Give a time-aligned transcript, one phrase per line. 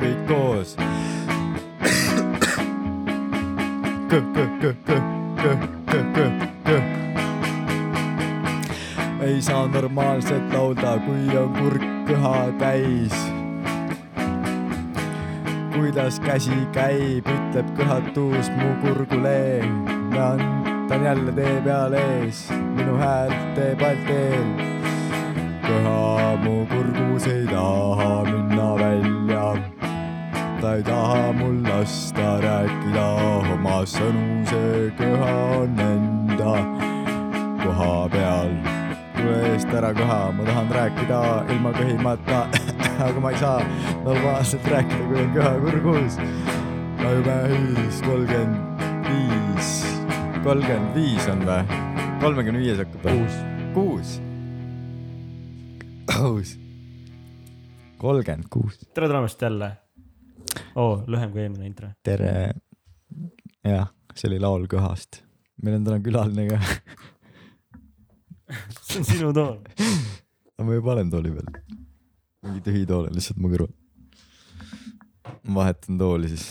[0.00, 0.76] kõik koos.
[9.26, 13.16] ei saa normaalselt laulda, kui on kurk kõha täis.
[15.76, 19.62] kuidas käsi käib, ütleb kõhatus mu kurgule.
[20.14, 24.76] ma antan jälle tee peal ees, minu hääl teeb alt eel
[25.66, 28.45] köha mu kurgus ei taha ta
[30.76, 33.04] ei taha mul lasta rääkida
[33.54, 36.56] oma sõnu, see köha on enda
[37.62, 38.50] koha peal.
[39.16, 41.20] tule eest ära köha, ma tahan rääkida
[41.54, 42.42] ilma köhimata,
[43.06, 43.62] aga ma ei saa
[44.04, 46.20] normaalselt rääkida, kui on köha kurgus.
[47.06, 49.72] ajupäis kolmkümmend viis,
[50.44, 51.80] kolmkümmend viis on või?
[52.20, 53.16] kolmekümne viies hakkab või?
[53.16, 53.40] kuus.
[53.74, 54.14] kuus
[56.20, 56.54] kuus.
[57.98, 58.78] kolmkümmend kuus.
[58.94, 59.85] tere tulemast jälle.
[60.74, 61.90] oo, lühem kui eelmine intro.
[62.06, 62.32] tere.
[63.64, 65.22] jah, see oli laul köhast.
[65.62, 66.58] meil on täna külaline ka.
[68.86, 69.58] see on sinu toon.
[70.62, 71.48] ma juba olen tooli peal.
[72.46, 73.72] mingi tühi tool on lihtsalt mu kõrval.
[75.58, 76.46] vahetan tooli siis.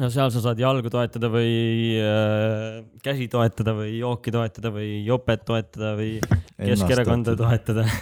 [0.00, 1.52] no seal sa saad jalgu toetada või
[2.00, 6.18] äh, käsi toetada või jooki toetada või jopet toetada või
[6.54, 7.84] Keskerakonda toetada.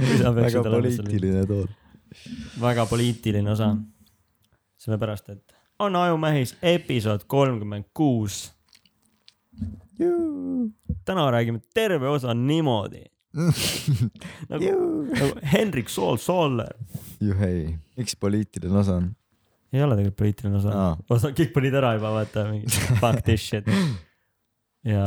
[0.00, 1.66] Väga poliitiline tool.
[2.60, 3.74] väga poliitiline osa.
[4.80, 8.52] sellepärast, et on Ajumehis episood kolmkümmend kuus.
[11.04, 13.02] täna räägime terve osa niimoodi
[14.50, 14.64] nagu,
[15.14, 16.72] nagu Hendrik Sool Sooler.
[17.20, 19.10] juhei, miks poliitiline osa on?
[19.72, 20.96] ei ole tegelikult poliitiline osa Aa.
[21.10, 22.70] osa, kõik panid ära juba, vaata, mingi
[23.02, 23.68] fuck this shit.
[24.86, 25.04] ja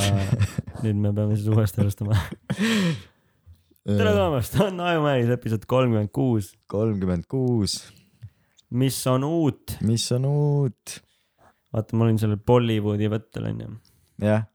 [0.84, 2.16] nüüd me peame siis uuesti alustama.
[3.84, 7.82] tere tulemast, on Ajumehis episood kolmkümmend kuus, kolmkümmend kuus,
[8.74, 9.78] mis on uut.
[9.86, 11.00] mis on uut?
[11.74, 13.74] vaata, ma olin sellel Bollywoodi võttel onju
[14.22, 14.46] jah,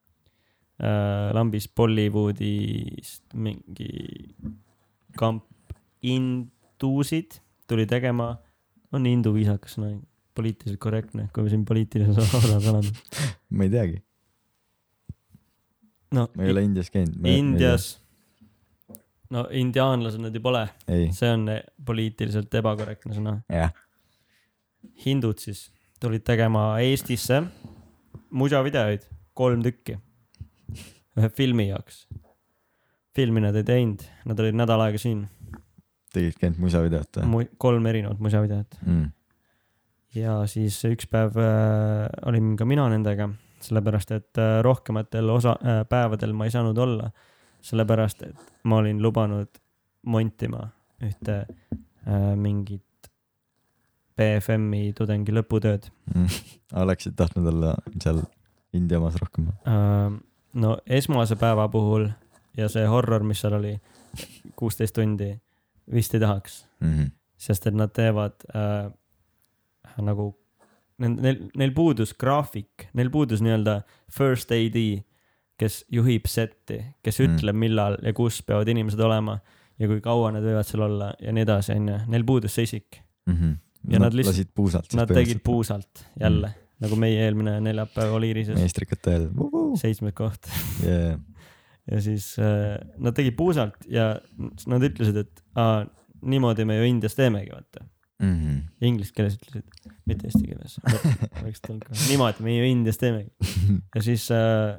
[0.81, 4.35] äh, lambis Bollywoodist mingi
[5.19, 5.47] kamp
[6.05, 8.33] hindusid tuli tegema,
[8.95, 9.97] on hindu viisakas sõna,
[10.39, 12.93] poliitiliselt korrektne, kui me siin poliitilises osas oleme.
[13.51, 13.97] ma ei teagi,
[16.17, 17.19] no ma ei ole Indias käinud.
[17.29, 17.91] Indias,
[19.35, 21.51] no indiaanlased nad ju pole, see on
[21.85, 23.41] poliitiliselt ebakorrektne sõna.
[23.53, 23.75] jah,
[25.05, 25.69] hindud siis
[26.01, 27.43] tulid tegema Eestisse
[28.31, 29.99] musavideoid, kolm tükki,
[31.19, 32.07] ühe filmi jaoks.
[33.17, 35.25] filmi nad ei teinud, nad olid nädal aega siin
[36.15, 39.09] tegidki ainult musavideot või mu-, kolm erinevat musavideot mm.?
[40.19, 43.29] ja siis üks päev äh, olin ka mina nendega,
[43.65, 47.11] sellepärast et äh, rohkematel osa äh,, päevadel ma ei saanud olla,
[47.65, 49.61] sellepärast et ma olin lubanud
[50.09, 50.69] montima
[51.05, 52.85] ühte äh, mingit
[54.19, 56.27] BFM-i tudengi lõputööd Mm.
[56.83, 58.23] oleksid tahtnud olla seal
[58.75, 59.49] India omas rohkem?
[59.67, 60.19] äh,.
[60.55, 62.09] no esmase päeva puhul
[62.57, 63.77] ja see horror, mis seal oli,
[64.57, 65.35] kuusteist tundi,
[65.95, 67.11] vist ei tahaks, Mm -hmm.
[67.37, 68.91] sest et nad teevad äh,
[70.03, 70.35] nagu,
[70.99, 73.81] neil, neil puudus graafik, neil puudus nii-öelda
[74.11, 75.03] first AD,
[75.59, 77.25] kes juhib setti, kes Mm.
[77.37, 79.39] ütleb, millal ja kus peavad inimesed olema
[79.79, 81.99] ja kui kaua nad võivad seal olla ja nii edasi, onju.
[82.07, 83.57] Neil puudus see isik, Mm -hmm.
[83.89, 84.95] Ja nad lihtsalt- lasid puusalt.
[84.99, 89.29] nad tegid puusalt jälle mm., nagu meie eelmine neljapäev oli Iirises, meistrikate eel.
[89.81, 90.51] seitsmes koht
[90.85, 91.19] Yeah.
[91.91, 94.11] ja siis äh, nad tegid puusalt ja
[94.67, 95.87] nad ütlesid, et aa,
[96.23, 97.87] niimoodi me ju Indias teemegi, vaata.
[98.19, 98.63] Mm -hmm.
[98.87, 100.79] Inglise keeles ütlesid, mitte eesti keeles.
[101.43, 103.31] oleks tulnud ka, niimoodi me ju Indias teemegi.
[103.95, 104.79] ja siis äh,.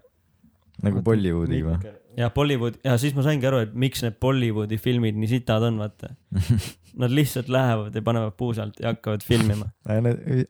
[0.84, 1.94] nagu Bollywoodiga või?
[2.18, 5.78] Ja Bollywood ja siis ma saingi aru, et miks need Bollywoodi filmid nii sitad on,
[5.82, 6.14] vaata.
[7.00, 9.68] Nad lihtsalt lähevad ja panevad puusalt ja hakkavad filmima.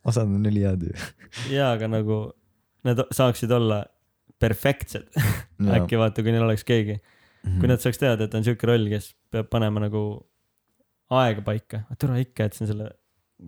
[0.08, 0.94] Osad on ülihead ju.
[1.54, 2.20] ja aga nagu
[2.88, 3.84] need saaksid olla
[4.40, 5.10] perfektsed.
[5.76, 7.00] äkki vaata, kui neil oleks keegi,
[7.40, 7.60] Mhm.
[7.62, 10.00] kui nad saaks teada, et on siuke roll, kes peab panema nagu
[11.12, 11.84] aega paika.
[12.00, 12.90] tule ikka jätsin selle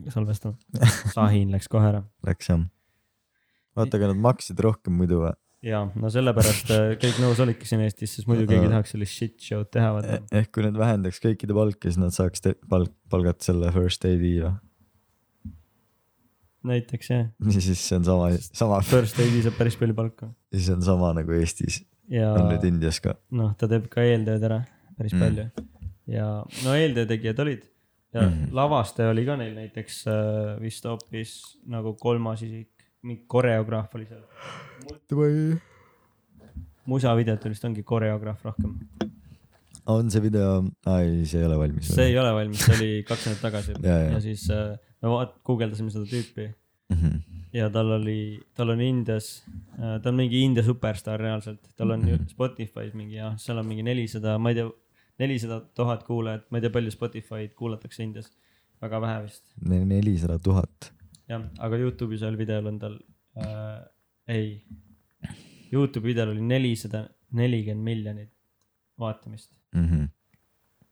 [0.09, 0.55] salvestama.
[1.15, 2.03] sahin läks kohe ära.
[2.27, 2.61] Läks jah.
[3.75, 5.33] vaata, aga nad maksid rohkem muidu või?
[5.65, 9.17] Ja no sellepärast äh, kõik nõus olidki siin Eestis, sest muidu keegi ei tahaks sellist
[9.17, 10.19] shit show'd teha, vaata.
[10.41, 14.55] ehk kui nad vähendaks kõikide palka, siis nad saaks palk, palgata selle first aid'i või?
[16.67, 20.83] näiteks jah, siis see on sama, sama, First Aid'i saab päris palju palka siis on
[20.85, 21.81] sama nagu Eestis
[22.11, 23.15] ja on nüüd Indias ka.
[23.33, 24.61] noh, ta teeb ka eeltööd ära
[24.97, 25.23] päris Mm.
[25.25, 25.47] palju
[26.11, 26.27] ja
[26.65, 27.65] no eeltöö tegijad olid
[28.13, 28.27] ja mm.
[28.27, 28.53] Mhm.
[28.55, 34.23] lavastaja oli ka neil näiteks äh, vist hoopis nagu kolmas isik, mingi koreograaf oli seal.
[36.91, 38.75] musavideotel vist ongi koreograaf rohkem.
[39.91, 40.63] on see video,
[40.97, 41.87] ei, see ei ole valmis.
[41.95, 44.11] see ei ole valmis, see oli kaks nädalat tagasi Ja, ja.
[44.15, 46.51] ja siis äh, me vaat-, guugeldasime seda tüüpi
[46.91, 47.21] Mhm.
[47.55, 49.45] ja tal oli, tal on Indias,
[49.77, 52.25] ta on mingi India superstaar reaalselt, tal on ju Mhm.
[52.33, 54.65] Spotify's mingi jah, seal on mingi nelisada, ma ei tea,
[55.23, 58.27] nelisada tuhat kuulajat, ma ei tea, palju Spotify'd kuulatakse Indias,
[58.83, 60.91] väga vähe vist, nelisada tuhat.
[61.31, 62.97] jah, aga Youtube'is ühel videol on tal
[63.39, 63.81] äh,,
[64.35, 64.47] ei,
[65.71, 67.05] Youtube'i videol oli nelisada
[67.39, 68.31] nelikümmend miljonit
[68.99, 69.53] vaatamist,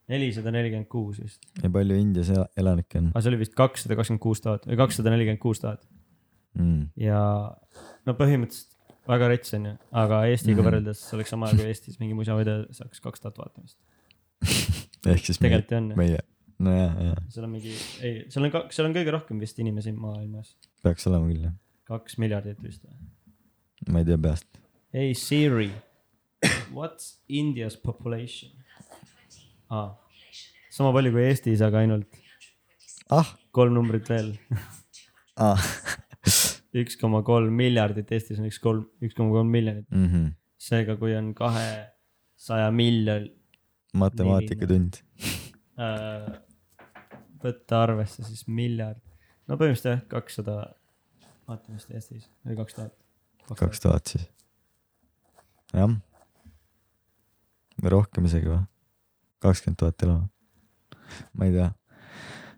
[0.09, 3.97] nelisada nelikümmend kuus vist, ja palju Indias ela- elanikke on aga see oli vist kakssada
[3.99, 5.83] kakskümmend kuus tuhat või kakssada nelikümmend kuus tuhat
[6.57, 6.87] mm.?
[7.03, 7.19] ja
[8.07, 8.75] no põhimõtteliselt
[9.09, 10.67] väga rets on ju, aga Eestiga Mhm.
[10.69, 13.77] võrreldes see oleks sama, kui Eestis mingi musavideo saaks kaks tuhat vaatamist.
[15.09, 16.19] ehk siis meie, tegelikult ju, meie,
[16.59, 17.73] nojah, jah, seal on mingi,
[18.03, 21.55] ei, seal on kaks, seal on kõige rohkem vist inimesi maailmas, peaks olema küll jah,
[21.89, 22.97] kaks miljardit vist või?
[23.93, 24.47] ma ei tea peast.
[24.93, 25.69] Hey Siri,
[26.75, 28.51] what's India's population
[29.69, 29.93] ah,?
[30.73, 32.19] sama palju kui Eestis, aga ainult
[33.15, 34.33] ah, kolm numbrit veel,
[35.39, 35.63] ah.
[36.81, 40.27] üks koma kolm miljardit, Eestis on üks kolm, üks koma kolm miljonit, Mm -hmm.
[40.59, 43.29] seega kui on kahesaja miljon
[43.93, 45.01] matemaatikatund.
[45.79, 46.39] äh,
[47.43, 48.99] võtta arvesse siis miljard,
[49.47, 50.57] no põhimõtteliselt jah, kakssada
[51.49, 52.93] vaatamist Eestis või kaks tuhat.
[53.59, 54.27] kaks tuhat siis.
[55.73, 55.95] jah.
[57.81, 58.61] või rohkem isegi või?
[59.43, 60.15] kakskümmend tuhat elu.
[61.39, 61.69] ma ei tea,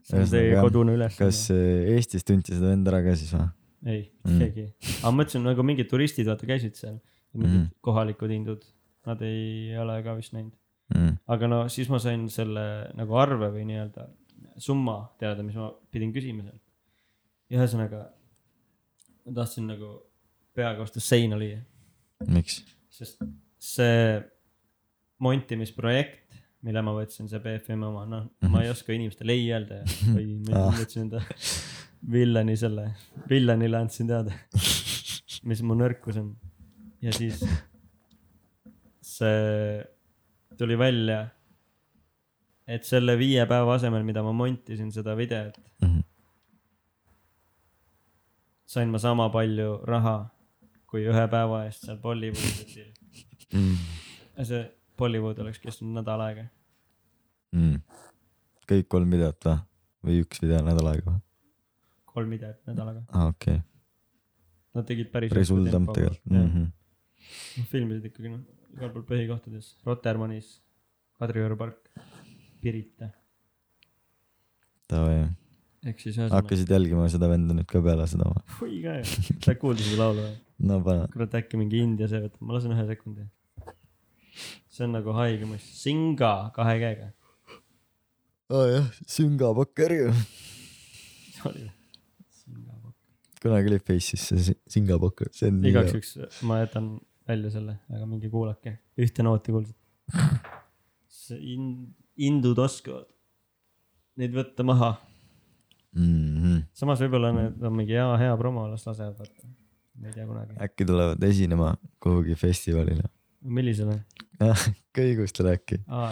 [0.09, 1.43] see on teie kodune ülesanne kas.
[1.53, 3.49] äh, Eestis tunti seda venda ära ka siis või?
[3.85, 4.37] ei, Mm.
[4.37, 4.63] keegi,
[5.01, 6.99] aga ma mõtlesin nagu mingid turistid vaata käisid seal,
[7.33, 7.69] mingid Mm.
[7.81, 8.65] kohalikud hindud,
[9.09, 10.53] nad ei ole ka vist näinud,
[10.93, 11.15] Mm.
[11.27, 14.05] aga no siis ma sain selle nagu arve või nii-öelda
[14.61, 16.59] summa teada, mis ma pidin küsima seal.
[17.57, 18.03] ühesõnaga,
[19.25, 19.93] ma tahtsin nagu
[20.55, 21.61] peaga vastu seina lüüa
[22.31, 22.61] miks?
[22.91, 23.21] sest
[23.61, 24.21] see
[25.21, 26.23] montimisprojekt,
[26.65, 29.85] mille ma võtsin, see BFM oma, noh, ma ei oska inimestele ei öelda ja,
[30.15, 30.75] või ma Ah.
[30.79, 31.21] võtsin enda
[32.11, 32.87] villani selle,
[33.29, 34.33] villanile andsin teada,
[35.49, 36.31] mis mu nõrkus on.
[37.01, 37.41] ja siis
[39.01, 39.83] see
[40.57, 41.23] tuli välja,
[42.71, 46.03] et selle viie päeva asemel, mida ma montisin seda videot, Mhm.
[48.65, 50.29] sain ma sama palju raha
[50.87, 52.77] kui ühe päeva eest seal Bollywoodis.
[53.53, 53.75] Mm.
[54.43, 54.61] see
[54.97, 56.45] Bollywood oleks kestnud nädal aega.
[57.51, 57.81] Mm.
[58.71, 59.57] kõik kolm videot või?
[60.05, 61.21] või üks video nädal aega või?
[62.13, 63.03] kolm videot nädalaga.
[63.11, 63.67] aa, okei okay..
[64.71, 65.33] Nad tegid päris.
[65.33, 66.47] päris hull tamp tegelikult mm.
[66.53, 67.67] -hmm.
[67.71, 68.43] filmisid ikkagi noh,
[68.77, 70.53] igal pool põhikohtades, Rotermannis,
[71.19, 71.91] Kadrioru park,
[72.61, 73.09] Pirita.
[74.91, 75.21] Davai,
[75.87, 76.35] ehk siis ühesõnaga.
[76.41, 78.41] hakkasid jälgima seda venda nüüd ka peale seda või?
[78.67, 80.33] oi ka ju, sa kuulsid seda laulu või?
[80.69, 81.05] no pane.
[81.13, 83.27] kurat, äkki mingi India see võtab, ma lasen ühe sekundi.
[84.71, 87.07] see on nagu haige mõist, Singa kahe käega.
[88.51, 90.11] aa jah, Singapokk ju.
[93.41, 96.93] kunagi oli Face'is see Si- Singapokk, see on igaks juhuks ma jätan
[97.31, 99.77] välja selle, aga minge kuulake, ühte nooti kuulsad.
[101.23, 103.07] see in-, indud oskavad
[104.19, 104.91] neid võtta maha,
[105.95, 106.03] mm.
[106.03, 106.59] -hmm.
[106.75, 109.47] samas võib-olla need on mingi hea, hea promo, las lasevad, vaata.
[110.05, 110.57] ei tea kunagi.
[110.67, 111.73] äkki tulevad esinema
[112.03, 113.07] kuhugi festivalile.
[113.41, 114.01] millisele?
[114.97, 116.11] kõigustele äkki aa,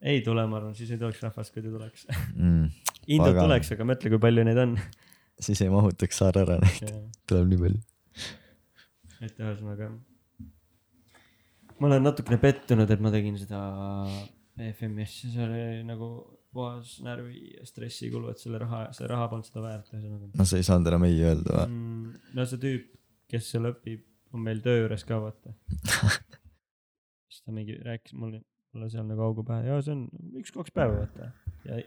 [0.00, 2.06] ei tule, ma arvan, siis ei tuleks rahvast, kui ta tuleks.
[2.36, 2.70] mm..
[3.06, 3.44] indud Pagan.
[3.44, 4.78] tuleks, aga mõtle, kui palju neid on.
[5.48, 6.94] siis ei mahutaks saare ära, neid
[7.28, 7.82] tuleb nii palju.
[9.26, 9.92] et ühesõnaga.
[11.78, 13.62] ma olen natukene pettunud, et ma tegin seda
[14.58, 16.08] BFM-i asja, see oli nagu
[16.54, 20.58] puhas närvi ja stressikulu, et selle raha, see raha polnud seda väärt, ühesõnaga no sa
[20.58, 21.66] ei saanud enam ei öelda või?
[21.68, 22.32] mm,.
[22.38, 22.88] no see tüüp,
[23.30, 25.54] kes seal õpib, on meil töö juures ka vaata.
[27.28, 28.42] siis ta mingi rääkis mulle,
[28.74, 30.04] mulle seal nagu augu pähe, jaa, see on
[30.42, 31.30] üks-kaks päeva vaata.
[31.68, 31.80] ja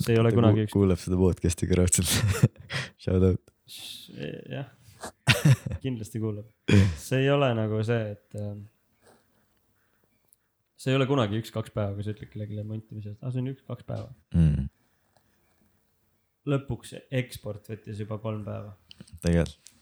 [0.00, 2.14] see ei ole kunagi üks, kuuleb seda podcast'i ka raudselt.
[3.02, 3.54] Shout out.
[4.50, 4.70] jah,
[5.84, 6.48] kindlasti kuulab.
[6.96, 8.54] see ei ole nagu see, et äh,
[10.80, 13.86] see ei ole kunagi üks-kaks päeva, kui sa ütled kellelegi montimisest, aa, see on üks-kaks
[13.88, 14.08] päeva.
[14.36, 14.68] mm..
[16.52, 18.74] lõpuks eksport võttis juba kolm päeva,
[19.20, 19.74] tegelikult,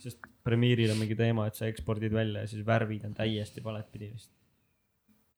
[0.00, 3.90] sest Premiere'il on mingi teema, et sa ekspordid välja ja siis värvid on täiesti valet
[3.92, 4.32] pidi vist.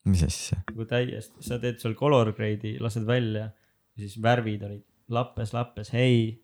[0.07, 0.61] mis asja?
[0.71, 5.91] nagu täiesti, sa teed seal color grade'i, lased välja ja siis värvid olid lappes, lappes,
[5.93, 6.39] hei,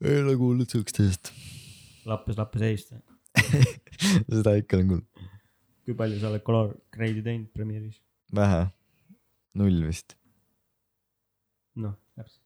[0.00, 1.32] ei ole kuulnud siukest asjast.
[2.08, 2.96] lappes, lappes, heist.
[4.38, 5.17] seda ikka olen kuulnud.
[5.88, 8.00] Kui palju sa oled color grade'i teinud Premiere'is?
[8.36, 8.64] vähe.
[9.56, 10.16] null vist.
[11.80, 12.44] noh, täpselt.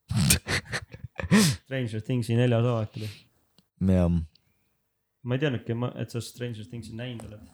[1.64, 3.08] Stranger Things'i neljas hooaeg tuli.
[3.90, 4.08] jah,
[5.22, 7.50] ma ei teadnudki, et sa Stranger Things'i näinud oled.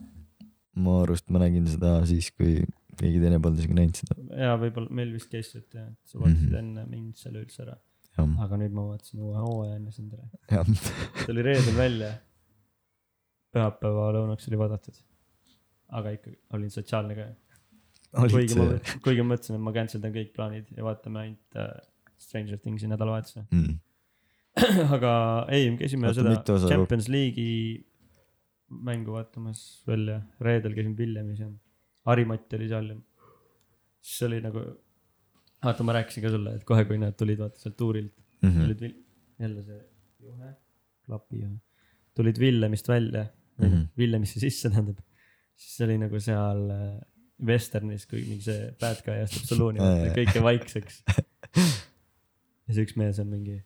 [0.85, 2.61] ma arust ma nägin seda siis, kui
[2.99, 4.17] keegi teine polnud isegi näinud seda.
[4.45, 6.61] ja võib-olla meil vist käis et sa vaatasid Mhm.
[6.63, 7.77] enne mind selle üldse ära,
[8.45, 10.65] aga nüüd ma vaatasin uue hooaja enne sind ära.
[10.69, 12.13] see oli reedel välja.
[13.55, 14.97] pühapäeva lõunaks oli vaadatud.
[15.89, 17.27] Aga ikkagi olin sotsiaalne ka.
[18.33, 18.67] kuigi ma
[19.05, 21.75] kuigi ma mõtlesin, et ma cancel dan kõik plaanid ja vaatame ainult äh,
[22.19, 23.45] Stranger Thingsi nädalavahetusel.
[23.53, 23.79] Mm.
[24.97, 25.13] aga
[25.55, 27.85] ei, me käisime Oota, seda Champions League'i
[28.69, 31.49] mängu vaatamas välja, reedel käisin Villemis ja
[32.09, 32.97] Harimati oli seal ja
[34.01, 34.65] siis oli nagu,
[35.65, 38.61] vaata, ma rääkisin ka sulle, et kohe, kui nad tulid vaata sealt tuurilt, Mhm.
[38.63, 38.99] tulid Vil-,
[39.43, 39.79] jälle see
[40.23, 40.53] juhe,
[41.07, 41.57] klapi juhe,
[42.15, 43.25] tulid Villemist välja
[43.59, 43.65] mm.
[43.67, 43.87] -hmm.
[43.99, 44.99] Villemisse sisse tähendab,
[45.59, 46.85] siis see oli nagu seal äh,
[47.49, 51.03] vesternis, kui mingi see bad guy astub salooni Jaa, jaa., kõik jäi vaikseks.
[51.09, 53.61] ja siis üks mees on mingi,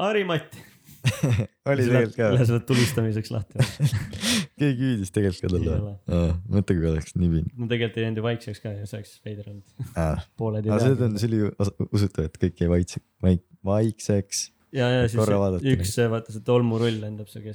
[0.00, 0.62] Harimati.
[1.70, 3.66] oli tegelikult ka, lähevad tulistamiseks lahti.
[4.60, 7.52] keegi hüüdis tegelikult ka talle mõtle, kui oleks nii piinlik.
[7.56, 10.80] no tegelikult ei jäänud ju vaikseks ka ja see oleks veider olnud, aga pooled ei
[10.84, 11.52] see on, see oli ju
[11.90, 14.42] usutav, et kõik jäi vaitse-, vaik-, vaikseks.
[14.76, 17.48] ja, ja siis see- üks, vaata see tolmurull lendab seal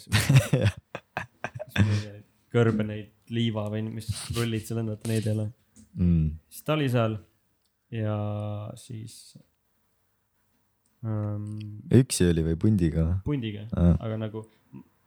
[2.56, 2.58] kes.
[2.58, 5.48] kõrbeneid liiva või mis rullid seal on, vaata neid ei ole.
[5.96, 6.32] Mm.
[6.52, 7.14] siis ta oli seal
[7.96, 8.16] ja
[8.76, 9.38] siis
[11.08, 11.54] ähm,
[11.96, 13.06] üksi oli või pundiga?
[13.28, 14.44] pundiga, aa, aga nagu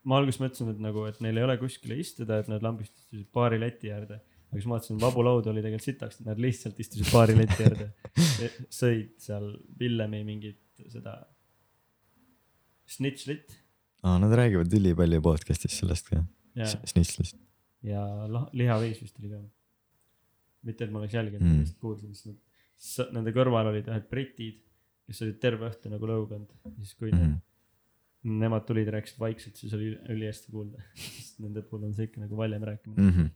[0.09, 3.29] ma alguses mõtlesin, et nagu, et neil ei ole kuskile istuda, et nad lambist istusid
[3.35, 4.21] baari leti äärde.
[4.49, 7.91] aga siis ma vaatasin, vabu laud oli tegelikult sitaks, nad lihtsalt istusid baari leti äärde.
[8.81, 9.51] sõid seal
[9.81, 11.21] Villemi mingit seda
[12.89, 13.59] snitšlit
[14.03, 16.23] Nad räägivad ülipalju podcast'is sellest ka,
[16.67, 17.39] snitslist.
[17.87, 18.03] ja
[18.53, 19.43] lihaveis vist oli ka.
[20.69, 21.61] mitte, et ma oleks jälginud Mm.
[21.63, 22.27] lihtsalt kuulsin, siis
[22.99, 24.63] nad, nende kõrval olid ühed britid,
[25.07, 26.51] kes olid terve õhtu nagu lõuganud.
[26.79, 27.19] siis kui mm.
[27.19, 28.39] -hmm.
[28.45, 30.83] nemad tulid rääkisid vaikselt, siis oli ülihästi kuulda.
[31.17, 33.15] sest nende puhul on see ikka nagu valjem rääkimine mm.
[33.17, 33.31] -hmm.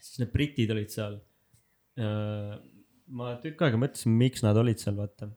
[0.00, 1.20] siis need britid olid seal.
[3.08, 5.30] ma tükk aega mõtlesin, miks nad olid seal, vaata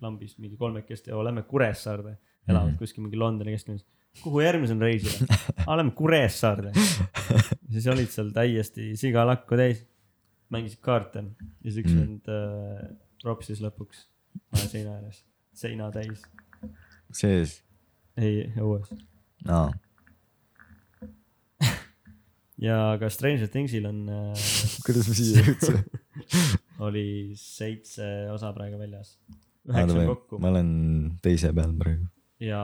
[0.00, 2.16] lambis mingi kolmekesti lähme Kuressaarde,
[2.48, 2.74] elavad mm.
[2.74, 2.78] -hmm.
[2.78, 3.84] kuskil mingi Londoni kesklinnas.
[4.22, 5.26] Kuhu järgmisena reisile?
[5.66, 6.72] aa, lähme Kuressaarde.
[7.72, 9.84] siis olid seal täiesti sigalakku täis,
[10.52, 12.00] mängisid kaarte ja siis üks Mhm.
[12.00, 14.04] vend äh, ropsis lõpuks
[14.68, 15.22] seina ääres,
[15.56, 16.22] seina täis,
[17.12, 17.58] sees,
[18.20, 18.90] ei õues.
[19.48, 19.70] aa,
[22.62, 24.48] ja ka Stranger Thingsil on äh,
[24.86, 25.82] kuidas me siia jõudsime?
[26.86, 27.06] oli
[27.38, 29.16] seitse osa praegu väljas.
[29.68, 30.70] üheksa kokku ma olen
[31.24, 32.06] teise peal praegu,
[32.42, 32.62] ja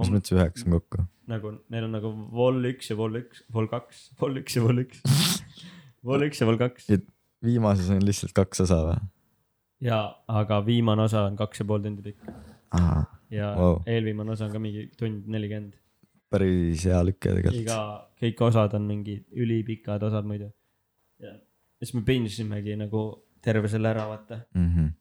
[0.00, 1.04] mis mõttes üheksa on kokku?
[1.30, 4.82] nagu neil on nagu vol üks ja vol üks, vol kaks, vol üks ja vol
[4.84, 5.02] üks.
[6.04, 6.90] vol üks ja vol kaks
[7.44, 8.98] viimases on lihtsalt kaks osa või?
[9.84, 12.28] ja, aga viimane osa on kaks ja pool tundi pikk
[13.30, 13.80] ja Wow.
[13.86, 15.74] eelviimane osa on ka mingi tund nelikümmend.
[16.30, 17.60] päris hea lüke tegelikult.
[17.62, 17.78] iga,
[18.20, 20.50] kõik osad on mingid ülipikad osad muidu.
[21.22, 21.34] ja
[21.82, 23.04] siis me binge isimegi nagu
[23.44, 24.92] terve selle ära vaata Mm -hmm.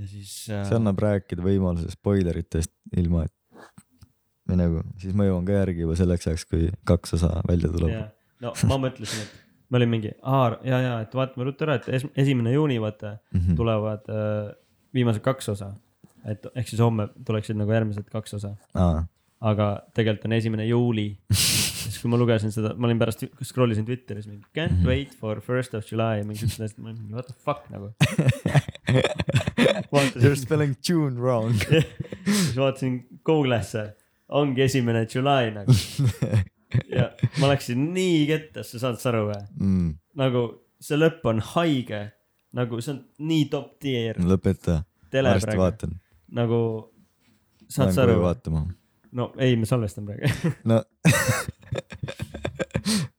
[0.00, 3.34] ja siis äh, see annab rääkida võimaluse spoileritest ilma, et
[4.48, 8.08] või nagu, siis ma jõuan ka järgi juba selleks ajaks, kui kaks osa välja tuleb.
[8.40, 9.34] no ma mõtlesin, et
[9.70, 13.18] ma olin mingi, aa ja, ja, et vaatame ruttu ära, et es- esimene juuni vaata
[13.34, 13.56] Mhm.
[13.56, 14.54] tulevad äh,
[14.94, 15.74] viimased kaks osa.
[16.28, 18.54] et ehk siis homme tuleksid nagu järgmised kaks osa,
[19.40, 21.18] aga tegelikult on esimene juuli.
[21.32, 24.86] siis kui ma lugesin seda, ma olin pärast, scroll isin Twitteris mingi can't Mhm.
[24.86, 27.92] wait for first of July, mingi siuksed asjad, ma olin mingi what the fuck nagu.
[29.92, 31.54] vaatasin You are spelling tune wrong.
[32.24, 33.92] siis vaatasin Google'isse,
[34.28, 35.72] ongi esimene July nagu.
[36.96, 37.08] ja
[37.40, 39.40] ma läksin nii kettasse, saad sa aru või?
[39.60, 39.88] Mm,
[40.20, 40.44] nagu
[40.82, 42.02] see lõpp on haige,
[42.56, 44.82] nagu see on nii top tier lõpeta,
[45.12, 45.96] varsti vaatan.
[46.36, 46.60] nagu
[47.68, 48.20] saad sa aru?
[48.26, 48.66] vaatama.
[49.16, 50.82] no ei, me salvestame praegu, no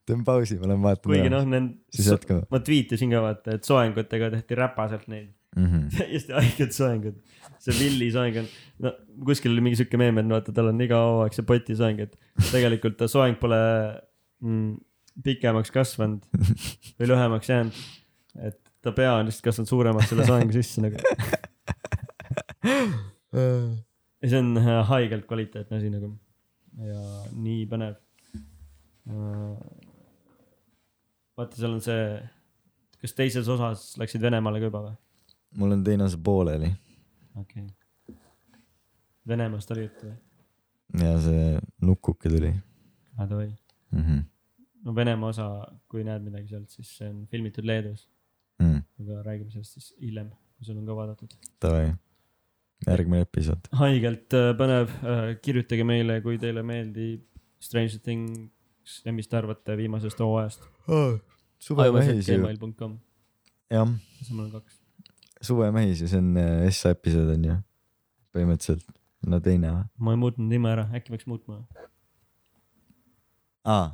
[0.09, 1.73] teen pausi, ma lähen vaatan kuigi noh, need
[2.53, 5.65] ma tweetisin ka vaata, et soengutega tehti räpaselt neid, mm.
[5.65, 5.89] -hmm.
[5.97, 7.17] täiesti haiged soengud.
[7.59, 8.47] see Willi soeng on,
[8.85, 8.93] no
[9.25, 12.15] kuskil oli mingi siuke meem, et vaata, tal on iga hooaeg see poti soeng, et
[12.51, 13.59] tegelikult ta soeng pole
[14.45, 14.77] mm,
[15.25, 16.23] pikemaks kasvanud
[16.99, 17.83] või lühemaks jäänud.
[18.47, 20.97] et ta pea on lihtsalt kasvanud suuremaks selle soengu sisse nagu.
[24.21, 26.13] ja see on äh, haigelt kvaliteetne asi nagu
[26.85, 27.03] ja
[27.33, 27.99] nii põnev.
[31.39, 32.07] vaata, seal on see,
[33.01, 34.97] kas teises osas läksid Venemaale ka juba või?
[35.57, 36.71] Mul on teine osa pooleli
[37.35, 38.15] okei okay..
[39.27, 41.05] Venemaast oli juttu või?
[41.05, 42.53] ja see nukuke tuli
[43.17, 43.49] aa davai.
[43.91, 44.01] mm.
[44.03, 44.23] -hmm.
[44.85, 45.49] no Venemaa osa,
[45.87, 48.07] kui näed midagi sealt, siis see on filmitud Leedus,
[48.59, 51.35] Mm, aga räägime sellest siis hiljem, kui sul on ka vaadatud.
[51.63, 51.93] davai,
[52.87, 53.69] järgmine episood.
[53.81, 54.91] haigelt äh, põnev,
[55.45, 57.23] kirjutage meile, kui teile meeldib
[57.63, 60.67] Stranger Things ja mis te arvate viimasest hooajast?
[61.59, 62.99] suvemehis ju, gmail.com,
[63.71, 63.95] jah,
[64.33, 64.78] mul on kaks.
[65.41, 67.55] Suvemehis ju, see on äh, Essa episood on ju,
[68.35, 68.85] põhimõtteliselt,
[69.29, 69.87] no teine või?
[70.05, 71.61] ma ei muutnud nime ära, äkki peaks muutma?
[73.69, 73.87] aa,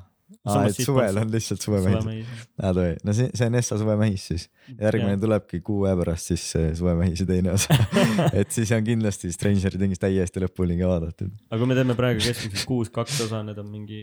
[0.49, 2.29] aa, et suvel on lihtsalt suvemehis.
[2.57, 4.47] aa, tohi, no see, see on Essa suvemehis siis.
[4.73, 7.77] järgmine tulebki kuu aja pärast siis see suvemehise teine osa.
[8.39, 11.33] et siis on kindlasti Stranger Things täiesti lõpuni ka vaadatud.
[11.49, 14.01] aga kui me teeme praegu keskmiselt kuus kaks osa, need on mingi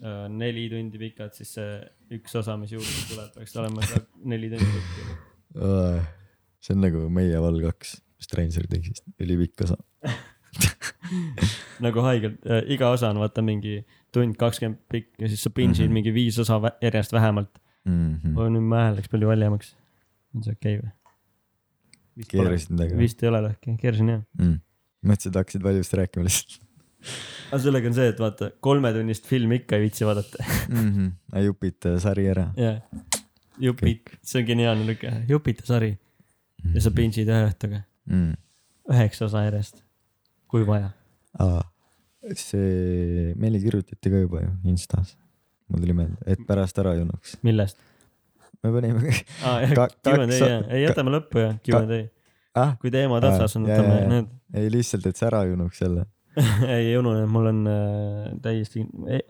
[0.00, 1.76] äh, neli tundi pikad, siis see
[2.16, 3.84] üks osa, mis juurde tuleb, peaks olema
[4.32, 6.16] neli tundi pikk.
[6.60, 9.78] See on nagu meie Val kaks Stranger Thingsist, ülipikk osa.
[11.84, 13.80] nagu haigelt äh,, iga osa on vaata mingi
[14.14, 15.88] tund kakskümmend pikk ja siis sa pinge'id mm.
[15.88, 15.98] -hmm.
[15.98, 17.52] mingi viis osa vä- järjest vähemalt.
[17.84, 18.36] Mhm.
[18.36, 19.76] oh nüüd mu hääl läks palju valjemaks.
[20.34, 22.26] on see okei okay, või?
[22.32, 23.06] keerasid midagi või?
[23.06, 24.20] vist ei ole lõhki, keerasin jah.
[24.38, 24.58] mm..
[25.06, 26.60] mõtlesin, et hakkasid valjust rääkima lihtsalt
[27.48, 30.44] aga sellega on see, et vaata kolmetunnist filmi ikka ei viitsi vaadata.
[30.68, 30.90] mm.
[30.90, 31.42] -hmm.
[31.46, 32.50] jupita sari ära.
[32.56, 32.82] jah,
[33.58, 35.94] jupit, see on geniaalne lüke, jupita sari
[36.74, 38.32] ja sa pinge'id ühe õhtuga, mm..
[38.94, 39.82] üheksa osa järjest,
[40.50, 40.92] kui vaja.
[42.36, 45.16] see, meile kirjutati ka juba ju Instas.
[45.70, 47.38] mul tuli meelde, et pärast ära junuks.
[47.46, 47.78] millest?
[48.62, 52.00] me panime jah Ka-, Q&A kaks- jah, ei jätame lõppu jah, Q&A.
[52.60, 54.32] ah,, kui teemad otsas on, võtame need.
[54.60, 56.06] ei lihtsalt, et see ära junuks jälle.
[56.66, 58.84] ei, ei ununenud, mul on äh, täiesti,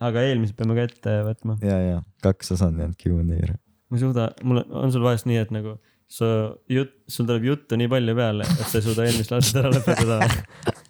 [0.04, 1.56] aga eelmised peame ka ette võtma.
[1.64, 3.56] ja, ja kaks osa on jäänud Q&A ära.
[3.88, 5.78] ma ei suuda, mul on, on sul vahest nii, et nagu
[6.10, 6.26] sa
[6.70, 10.18] jutt, sul tuleb juttu nii palju peale, et sa ei suuda eelmist lauset ära lõpetada.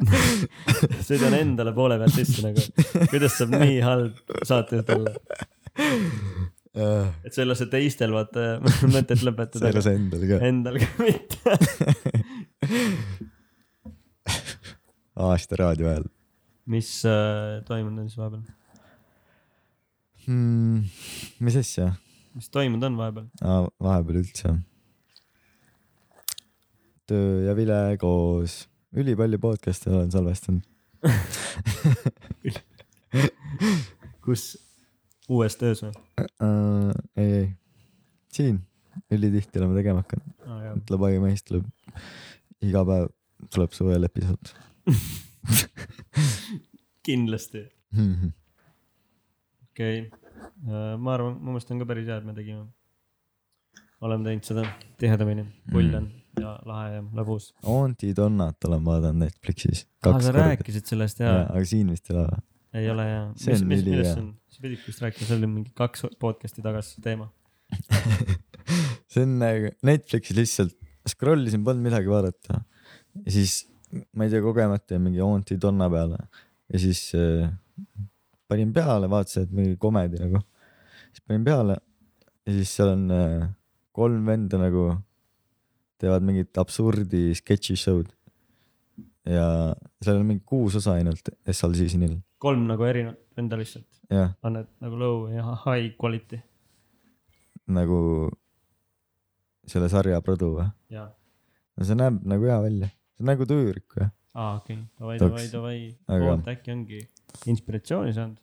[1.06, 2.62] sõidan endale poole pealt sisse nagu,
[3.10, 5.12] kuidas saab nii halb saatejuht olla,
[7.26, 8.46] et sa ei lase teistel vaata
[8.94, 9.74] mõtet sa ei lõpetada.
[9.76, 10.40] lase endal ka.
[10.48, 11.38] Endal ka mitte.
[15.20, 16.06] aasta raadio ajal
[16.70, 18.44] mis äh, toimunud on siis vahepeal,
[20.28, 20.84] hmm,.
[21.44, 21.90] mis asja
[22.34, 23.26] mis toimunud on vahepeal?
[23.42, 23.68] ah,?
[23.82, 24.54] vahepeal üldse.
[27.10, 30.62] töö ja vile koos, ülipalju podcast'e olen salvestanud.
[34.24, 34.42] kus,
[35.28, 37.48] uues töös või Uh, ei, ei,
[38.32, 38.60] siin
[39.12, 40.76] ülitihti oleme tegema hakanud, ah,?
[40.88, 41.64] tuleb Aiumehist tuleb
[42.64, 43.06] iga päev
[43.48, 44.52] tuleb suvel episood
[47.06, 47.64] kindlasti,
[47.96, 48.32] mm.
[49.70, 50.10] okei.
[50.98, 52.66] Ma arvan, mu meelest on ka päris hea, et me tegime.
[54.00, 54.64] oleme teinud seda
[55.00, 57.50] tihedamini, pull on ja lahe ja lõbus.
[57.68, 62.10] Auntie Donnat olen vaadanud Netflixis aa, kaks sa rääkisid sellest ja, ja., aga siin vist
[62.10, 62.44] ei ole või?
[62.80, 63.22] ei ole ja.
[63.40, 64.12] See on mis, ülihea.
[64.54, 67.30] sa pidid vist rääkima, see oli mingi kaks podcast'i tagasi teema.
[69.10, 70.76] see on nagu Netflixis lihtsalt
[71.08, 73.64] scroll isin, polnud midagi vaadata ja siis
[74.14, 76.20] ma ei tea, kogemata jäin mingi Auntie Donna peale
[76.70, 77.50] ja siis äh,
[78.50, 80.42] panin peale, vaatasin, et mingi komedi nagu,
[81.10, 81.78] siis panin peale
[82.46, 83.46] ja siis seal on äh,
[83.96, 84.90] kolm venda nagu
[86.00, 88.10] teevad mingit absurdi sketši show'd.
[89.28, 89.46] Ja
[90.00, 93.88] seal on mingi kuus osa ainult SL seasonil, kolm nagu erinevat venda lihtsalt,
[94.42, 96.40] on need nagu low ja high quality.
[97.70, 98.00] Nagu
[99.70, 100.70] selle sarja produ või?
[101.76, 104.08] no see näeb nagu hea välja, see on nagu tujürik või?
[104.34, 104.80] aa, okei.
[104.96, 107.04] Okay., davai, davai, davai, oota äkki ongi
[107.50, 108.38] inspiratsiooni saanud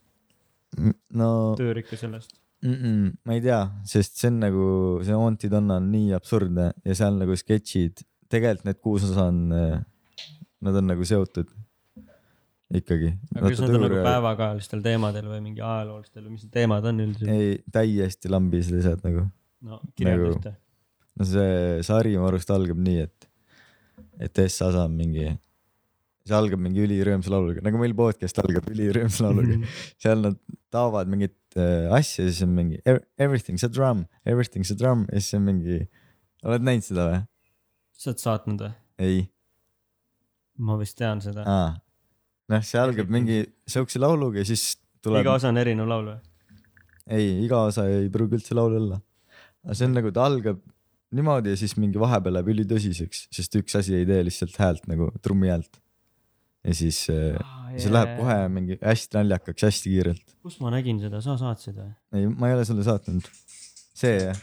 [1.17, 2.35] no töörikka sellest.
[2.61, 4.65] mm -mm, ma ei tea, sest see on nagu,
[5.03, 9.47] see Auntie Donna on nii absurdne ja seal nagu sketšid, tegelikult need kuus osa on,
[9.49, 11.49] nad on nagu seotud
[12.73, 13.13] ikkagi.
[13.35, 17.03] aga kas need on nagu päevakajalistel teemadel või mingi ajaloolistel või mis need teemad on
[17.05, 17.31] üldiselt?
[17.31, 19.27] ei, täiesti lambis asjad nagu.
[19.67, 20.53] no kirjelda nagu- ühte.
[21.15, 23.29] no see sari mu arust algab nii, et,
[24.19, 25.29] et S-osa on mingi,
[26.27, 29.57] see algab mingi ülirõõmsa lauluga, nagu meil podcast algab ülirõõmsa lauluga.
[30.03, 30.37] seal nad
[30.73, 35.05] taovad mingit äh, asja ja siis on mingi "Ev- everything's a drum, everything's a drum
[35.11, 35.81] ja siis on mingi,
[36.45, 37.23] oled näinud seda või?
[37.97, 38.73] sa oled saatnud või?
[39.07, 39.19] ei
[40.57, 41.43] ma vist tean seda.
[42.51, 46.17] noh, see algab mingi siukse lauluga ja siis tuleb iga, osa on erinev laul või?
[47.13, 49.01] ei, iga osa ei pruugi üldse laul olla.
[49.65, 50.61] aga see on nagu, ta algab
[51.17, 55.07] niimoodi ja siis mingi vahepeal läheb ülitõsiseks, sest üks asi ei tee lihtsalt häält nagu
[55.23, 55.79] trummi häält.
[56.67, 57.39] Ja siis äh,
[57.79, 60.35] see läheb kohe mingi hästi naljakaks hästi kiirelt.
[60.43, 61.91] kus ma nägin seda, sa saatsid või?
[62.17, 63.25] ei, ma ei ole sulle saatnud.
[63.97, 64.37] see jah,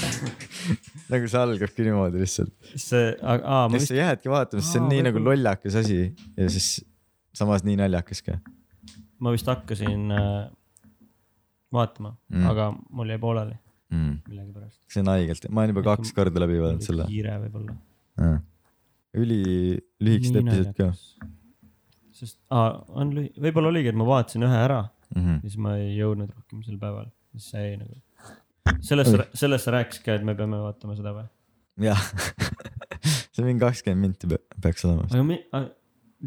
[1.12, 2.54] nagu see algabki niimoodi lihtsalt.
[2.72, 6.48] see, aa, ja siis sa jäädki vaatama, sest see on nii nagu lollakas asi ja
[6.48, 6.68] siis
[7.36, 8.40] samas nii naljakas ka
[9.20, 10.48] ma vist hakkasin äh,
[11.74, 12.46] vaatama Mm.
[12.50, 13.56] aga mul jäi pooleli.
[13.90, 14.14] mm..
[14.28, 14.80] millegipärast.
[14.88, 17.06] see on haigelt, ma olen juba kaks korda läbi vaadanud selle.
[17.10, 17.76] kiire võib-olla.
[19.20, 19.40] üli
[20.00, 20.90] lühikesed episoodid ka.
[22.20, 25.22] sest, aa, on lühi-, võib-olla oligi, et ma vaatasin ühe ära mm.
[25.24, 25.40] -hmm.
[25.42, 27.98] ja siis ma ei jõudnud rohkem sel päeval, siis see jäi nagu.
[28.86, 31.26] sellest sellest sa rääkisid ka, et me peame vaatama seda või?
[31.86, 32.02] jah,
[33.34, 35.08] see mingi kakskümmend minti pe- peaks olema.
[35.10, 35.42] aga mi-,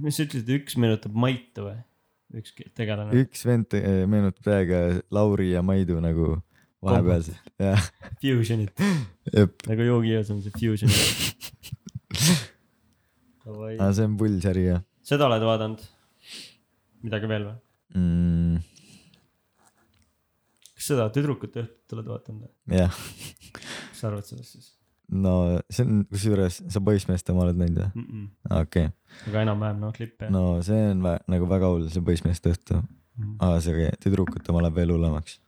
[0.03, 1.79] mis sa ütlesid, üks meenutab Maitu või?
[2.39, 3.23] Üks tegelane.
[3.23, 4.81] üks vend eh, meenutab täiega
[5.13, 6.37] Lauri ja Maidu nagu
[6.83, 7.91] vahepealselt, jah,
[8.21, 8.73] Fusionit,
[9.69, 10.91] nagu joogijõus on see Fusion.
[13.43, 15.81] aga see on pull sari jah seda oled vaadanud?
[17.03, 17.57] midagi veel või?
[17.99, 18.61] mm,.
[20.75, 22.79] kas seda Tüdrukute õhtut oled vaadanud või?
[22.79, 23.01] jah,
[23.59, 24.71] mis sa arvad sellest siis
[25.11, 27.89] no see on kusjuures, sa poissmeest oma oled näinud või?
[27.93, 28.05] mm?
[28.09, 28.59] -mm.
[28.61, 28.89] okei
[29.29, 30.29] aga enam-vähem noh, klippe.
[30.33, 32.81] no see on vä- nagu väga hull, see poissmeeste õhtu,
[33.39, 35.39] aga see tüdrukute oma läheb veel hullemaks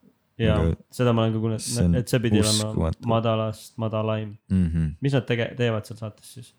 [0.41, 4.37] ja nagu- seda ma olen ka kuulnud, et see pidi olema madalast madalaim.
[4.51, 4.67] mm.
[4.67, 4.93] -hmm.
[5.01, 6.53] mis nad tege-, teevad seal saates siis?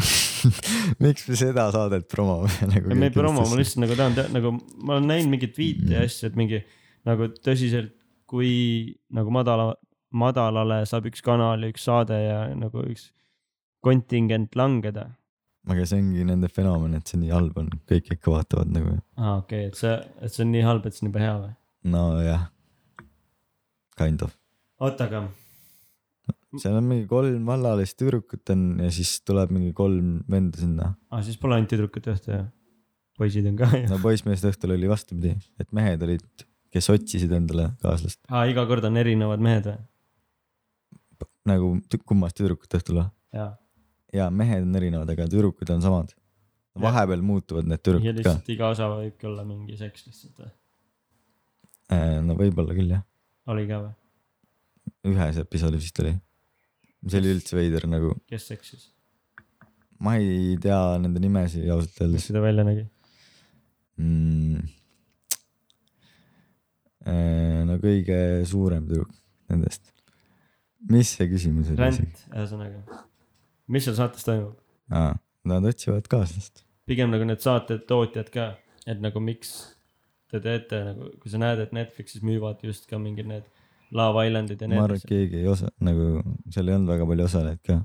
[1.04, 2.94] miks me seda saadet promome nagu?
[2.94, 4.52] me ei promo, ma lihtsalt nagu tahan teha, nagu
[4.82, 6.62] ma olen näinud mingeid viite ja asju, et mingi
[7.08, 7.94] nagu tõsiselt,
[8.30, 8.52] kui
[9.10, 9.72] nagu madala,
[10.10, 13.10] madalale saab üks kanal ja üks saade ja nagu üks
[13.84, 15.10] kontingent langeda.
[15.70, 19.36] aga see ongi nende fenomen, et see nii halb on, kõik ikka vaatavad nagu, aa,
[19.42, 21.52] okei okay,, et see, et see on nii halb, et see on juba hea või?
[21.94, 22.48] nojah.
[24.00, 24.32] Kind of,
[24.80, 25.26] oota, aga
[26.58, 30.94] seal on mingi kolm vallalist tüdrukut on ja siis tuleb mingi kolm venda sinna.
[31.10, 32.40] ah,, siis pole ainult tüdrukute õhtu ju.
[33.20, 33.84] poisid on ka ju.
[33.90, 36.26] no poissmeeste õhtul oli vastupidi, et mehed olid,
[36.74, 39.78] kes otsisid endale kaaslast aa, iga kord on erinevad mehed või?
[41.48, 41.72] Nagu
[42.08, 43.10] kummast tüdrukute õhtul või?
[43.36, 43.52] jaa.
[44.16, 46.14] ja mehed on erinevad, aga tüdrukud on samad.
[46.80, 50.52] vahepeal muutuvad need ja tüdrukud ka, lihtsalt iga osa võibki olla mingi seks lihtsalt või?
[52.26, 53.04] no võib-olla küll jah,
[53.50, 53.94] oli ka või?
[55.10, 56.14] ühes episoodis vist oli.
[57.06, 58.90] see oli üldse veider nagu, kes seksis?
[60.00, 62.84] ma ei tea nende nimesid ausalt mis öeldes seda välja nägi?
[64.00, 64.60] mm..
[67.70, 69.10] no kõige suurem tüdruk
[69.50, 69.90] nendest.
[70.88, 73.02] Mis see küsimus oli ränd, ühesõnaga.
[73.70, 74.56] mis seal saates toimub?
[74.94, 75.12] aa,
[75.50, 76.64] nad otsivad kaaslast.
[76.88, 78.50] pigem nagu need saate tootjad ka,
[78.86, 79.54] et nagu miks
[80.30, 83.48] te teete nagu, kui sa näed, et Netflixis müüvad just ka mingid need
[83.96, 86.22] Love Islandid ja ma need arvan, et keegi ei osa, nagu
[86.54, 87.80] seal ei olnud väga palju osalejaid ka.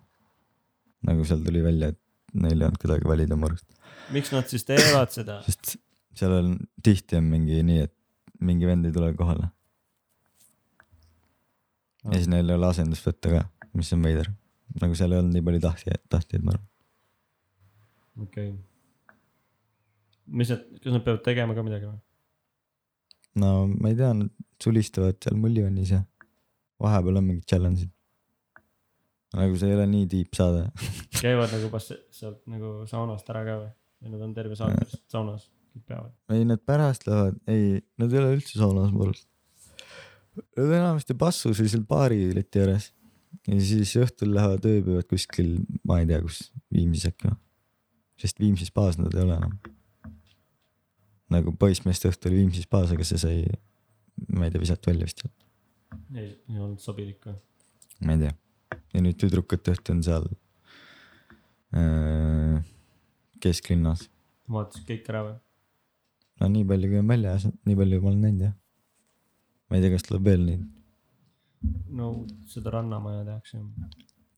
[1.10, 2.02] nagu seal tuli välja, et
[2.36, 3.68] neil ei olnud kedagi valida mu arust,
[4.16, 5.42] miks nad siis teevad seda?
[5.48, 5.78] sest
[6.16, 6.56] seal on
[6.86, 7.94] tihti on mingi nii, et
[8.46, 9.50] mingi vend ei tule kohale
[12.06, 13.44] ja siis neil ei ole asendust võtta ka,
[13.78, 14.32] mis on veider.
[14.82, 16.68] nagu seal ei olnud nii palju tahtjaid, tahtjaid, ma arvan.
[18.26, 19.14] okei okay..
[20.42, 22.00] mis nad, kas nad peavad tegema ka midagi või?
[23.42, 24.32] no ma ei tea, nad
[24.64, 26.02] sulistavad seal mullivannis ja
[26.82, 27.92] vahepeal on mingid challenge'id.
[29.36, 30.68] nagu see ei ole nii tiip saade.
[31.24, 33.74] käivad nagu basse-, sealt nagu saunast ära ka või?
[34.02, 36.12] või nad on terve saate lihtsalt saunas, kõik peavad?
[36.36, 39.28] ei, nad pärast lähevad, ei, nad ei ole üldse saunas mu arust.
[40.60, 42.92] Enamasti bassus või seal baari leti ääres.
[43.48, 47.40] ja siis õhtul lähevad ööbivad kuskil, ma ei tea, kus, Viimsis äkki või?
[48.22, 49.58] sest Viimsis baas nad ei ole enam.
[51.32, 53.44] nagu poissmeeste õhtu oli Viimsis baas, aga see sai,
[54.32, 55.26] ma ei tea, visati välja vist.
[56.16, 57.38] ei, ei olnud sobilik või?
[58.02, 58.36] ma ei tea.
[58.96, 60.30] ja nüüd tüdrukute õhtu on seal
[61.76, 62.62] äh,
[63.44, 64.08] kesklinnas.
[64.52, 65.40] vaatasid kõik ära või?
[66.42, 68.56] no nii palju, kui on väljas, nii palju ma olen näinud jah.
[69.70, 70.66] Ma ei tea, kas tuleb veel neid,
[71.98, 72.12] no
[72.50, 73.62] seda Rannamaja tehakse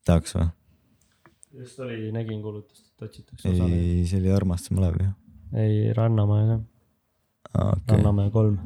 [0.07, 0.49] tahaks või?
[1.61, 3.81] just oli, nägin kuulutust, et otsitakse osalejaid.
[3.81, 5.09] ei, see oli Armastav malev ju.
[5.57, 6.59] ei, Rannamaja
[7.49, 8.59] ka, okei, Rannamaja kolm,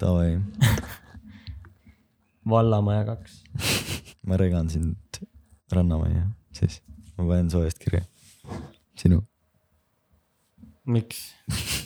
[0.00, 0.38] davai,
[2.50, 3.38] Vallamaja kaks.
[4.28, 5.20] ma regan sind
[5.72, 6.82] Rannamajja, siis
[7.16, 8.04] ma panen soojast kirja.
[9.00, 9.22] sinu,
[10.84, 11.30] miks?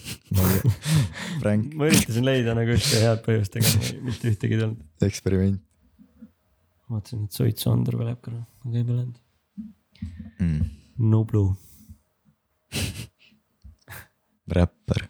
[1.41, 3.73] prank, ma üritasin leida nagu ühte head põhjust, aga
[4.07, 4.85] mitte ühtegi ei tulnud.
[5.09, 5.65] eksperiment
[6.89, 8.33] vaatasin, et Suitsu Andor põleb ka,
[8.65, 9.17] aga ei põlenud.
[10.41, 10.75] mm..
[11.09, 11.45] Nublu,
[14.51, 15.05] räppar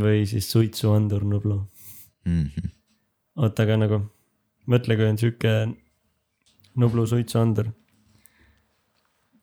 [0.00, 1.60] või siis Suitsu Andor Nublu.
[2.24, 2.46] mm.
[2.46, 2.72] -hmm.
[3.36, 4.00] oota, aga nagu
[4.66, 5.54] mõtle, kui on sihuke
[6.76, 7.70] Nublu Suitsu Andor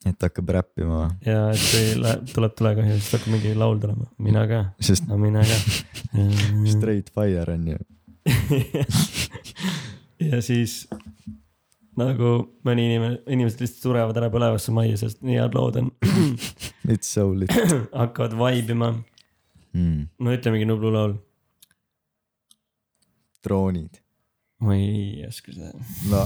[0.06, 1.10] et hakkab räppima või?
[1.26, 5.18] ja et kui läheb, tuleb tulekahju, siis hakkab mingi laul tulema, mina ka, sest no
[5.22, 5.60] mina ka.
[6.76, 7.80] straight fire on ju.
[10.32, 10.84] ja siis
[11.98, 12.34] nagu
[12.68, 15.94] mõni inimene, inimesed lihtsalt surevad ära põlevasse majja, sest nii head lood on,
[16.88, 17.52] It's so lit
[18.02, 18.94] hakkavad vaibima,
[19.76, 20.04] mm..
[20.24, 21.18] no ütlemegi Nublu laul.
[23.44, 24.00] droonid.
[24.60, 25.70] Ma ei oska seda.
[26.10, 26.24] no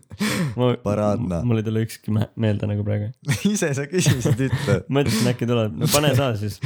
[0.58, 1.42] ma Paraadna.
[1.46, 3.12] mul ei tule ükski me- meelde nagu praegu.
[3.52, 4.80] ise sa küsisid, ütle.
[4.96, 6.58] mõtlesin äkki tuleb, no pane sa siis.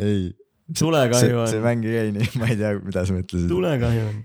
[0.00, 3.50] ei, see, tulekahju see on, mäng ei käi nii, ma ei tea, mida sa mõtlesid.
[3.52, 4.22] tulekahju on.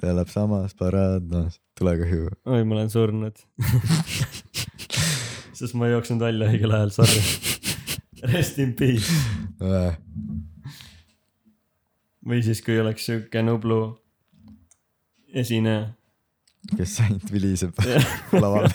[0.00, 2.34] ta elab samas Paradnas, tulekahju.
[2.50, 3.38] oi, ma olen surnud.
[5.54, 7.22] sest ma ei jooksnud välja õigel ajal, sorry.
[8.26, 9.06] Rest in peace.
[12.26, 13.99] või siis, kui oleks siuke Nublu
[15.34, 15.88] esineja.
[16.76, 17.78] kes ainult viliseb
[18.42, 18.68] laval.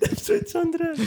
[0.00, 1.00] täpselt Andres.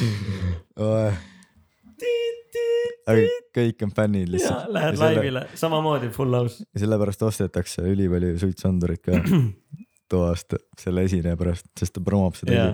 [3.04, 3.20] aga
[3.54, 4.72] kõik on fännid lihtsalt.
[4.74, 6.66] lähed laivile, samamoodi full house.
[6.74, 9.20] ja sellepärast ostetakse ülipalju suitsuandurit ka
[10.14, 12.74] toast selle esineja pärast, sest ta promob seda yeah..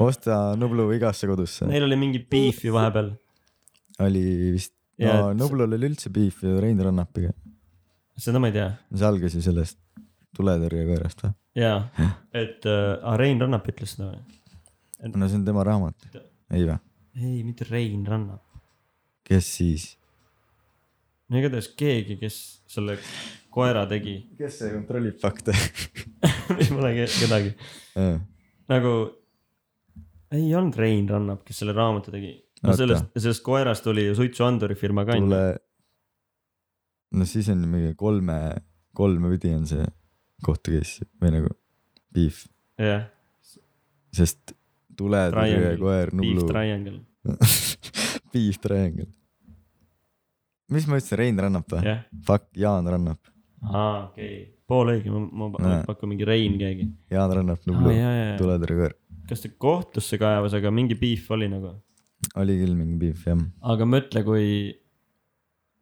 [0.00, 1.66] osta Nublu igasse kodusse.
[1.68, 3.12] Neil oli mingi beef ju vahepeal.
[4.06, 7.32] oli vist, Jaa, no Nublul oli üldse beef ju Rein Rannapiga.
[8.20, 8.70] seda ma ei tea.
[8.94, 9.78] see algas ju sellest
[10.36, 11.32] tuletõrjekoerast või?
[11.60, 11.78] jaa,
[12.36, 14.40] et äh, Rein Rannap ütles seda või?
[15.16, 16.10] no see on tema raamat.
[16.52, 16.78] ei või?
[17.18, 18.42] ei, mitte Rein Rannap.
[19.26, 19.86] kes siis?
[21.30, 22.40] no igatahes keegi, kes
[22.70, 22.98] selle
[23.50, 24.18] koera tegi.
[24.38, 25.54] kes see kontrollib fakte?
[26.60, 27.54] ei ole ke- kedagi.
[28.70, 28.94] nagu
[30.30, 32.34] ei olnud Rein Rannap, kes selle raamatu tegi.
[32.62, 32.78] no Oota.
[32.84, 35.44] sellest, sellest koerast tuli ju suitsuanduri firma ka tule.
[37.18, 38.38] no siis on mingi kolme,
[38.94, 39.86] kolme pidi on see
[40.44, 41.50] kohtu case või nagu
[42.14, 42.44] beef,
[42.80, 43.06] jah,
[44.14, 44.54] sest
[44.98, 46.46] tuletõrje koer Beef Nublu.
[46.50, 47.00] Triangle,
[48.32, 49.08] Beef Triangle.
[50.70, 51.84] mis ma ütlesin, Rein Rannap või?
[51.86, 52.02] jah.
[52.26, 53.20] Fuck, Jaan Rannap,
[53.66, 56.88] aa, okei okay., pool õige, ma, ma pakun mingi Rein keegi.
[57.10, 58.34] Jaan Rannap Nublu, jaa.
[58.40, 58.98] tuletõrje koer.
[59.30, 61.74] kas ta kohtusse kaevas, aga mingi beef oli nagu.
[62.38, 63.40] oli küll mingi beef jah.
[63.74, 64.46] aga mõtle, kui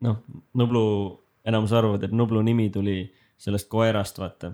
[0.05, 0.21] noh,
[0.59, 0.85] Nublu,
[1.49, 3.01] enamus arvavad, et Nublu nimi tuli
[3.39, 4.53] sellest koerast, vaata.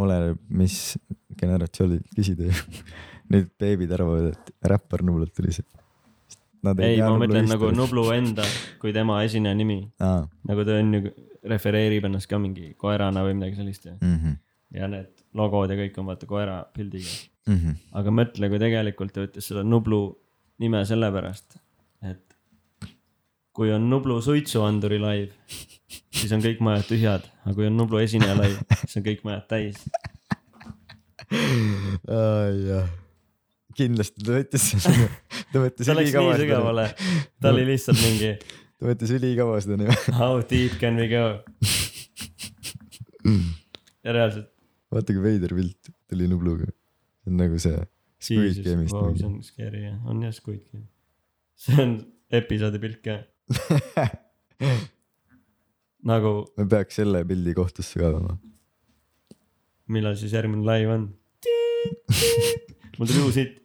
[0.00, 0.96] oleneb, mis
[1.40, 2.82] generatsioonil küsida ju.
[3.30, 5.66] Nüüd beebid arvavad, et räppar Nublult tuli see.
[6.60, 7.76] Ei, ma mõtlen nagu historiat.
[7.78, 8.44] Nublu enda
[8.82, 11.12] kui tema esineja nimi, nagu ta on ju,
[11.48, 14.34] refereerib ennast ka mingi koerana või midagi sellist ja, mhm,
[14.76, 17.08] ja need logod ja kõik on vaata koera pildiga.
[17.48, 17.78] mhm.
[17.96, 20.02] aga mõtle, kui tegelikult ta ütles seda Nublu
[20.60, 21.56] nime sellepärast,
[22.04, 22.36] et
[23.56, 25.32] kui on Nublu suitsuanduri laiv,
[25.90, 29.46] siis on kõik majad tühjad, aga kui on Nublu esineja laiv, siis on kõik majad
[29.50, 29.84] täis.
[31.30, 32.88] jah,
[33.78, 34.66] kindlasti ta võttis
[35.52, 36.86] ta võttis see läks nii sügavale,
[37.40, 39.96] ta oli lihtsalt mingi ta võttis ülikaua seda nime.
[40.16, 41.24] how deep can we go.
[44.04, 44.50] ja reaalselt,
[44.92, 46.70] vaata kui veider pilt tuli Nubluga.
[47.22, 47.82] see on nagu see
[48.20, 50.88] Squid Game'ist wow, see on scary jah, on jah Squid Game.
[51.60, 51.98] see on
[52.40, 53.20] episoodi pilt ka,
[56.06, 58.36] nagu me peaks selle pildi kohtusse kaevama.
[59.88, 61.08] millal siis järgmine live on?
[62.98, 63.56] mul tuli uus hitt.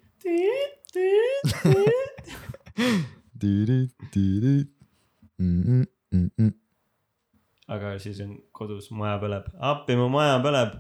[7.68, 10.76] aga siis on kodus, maja põleb, appi mu maja põleb,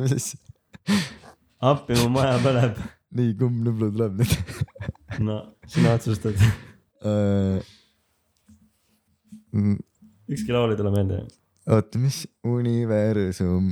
[0.00, 0.38] mis asja,
[1.72, 2.80] appi mu maja põleb.
[3.18, 4.32] nii kumb Nublu tuleb nüüd?
[5.26, 6.38] no sina otsustad,
[9.54, 11.22] ükski laul ei tule meelde.
[11.70, 13.70] oota, mis universum,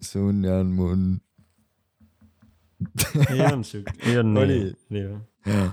[0.00, 1.20] sun ja mun.
[3.30, 5.68] ei olnud siuke, ei olnud nii, oli või?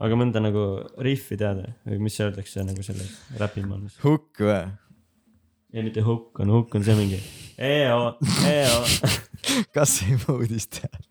[0.00, 0.64] aga mõnda nagu
[1.04, 3.98] riffi teada või mis öeldakse nagu selles räpimaailmas?
[4.04, 4.62] hukk või?
[5.74, 7.20] ei, mitte hukk on, hukk on see mingi
[7.60, 8.14] eo,
[8.48, 8.80] eo.
[9.76, 11.02] kas ei moodist tead?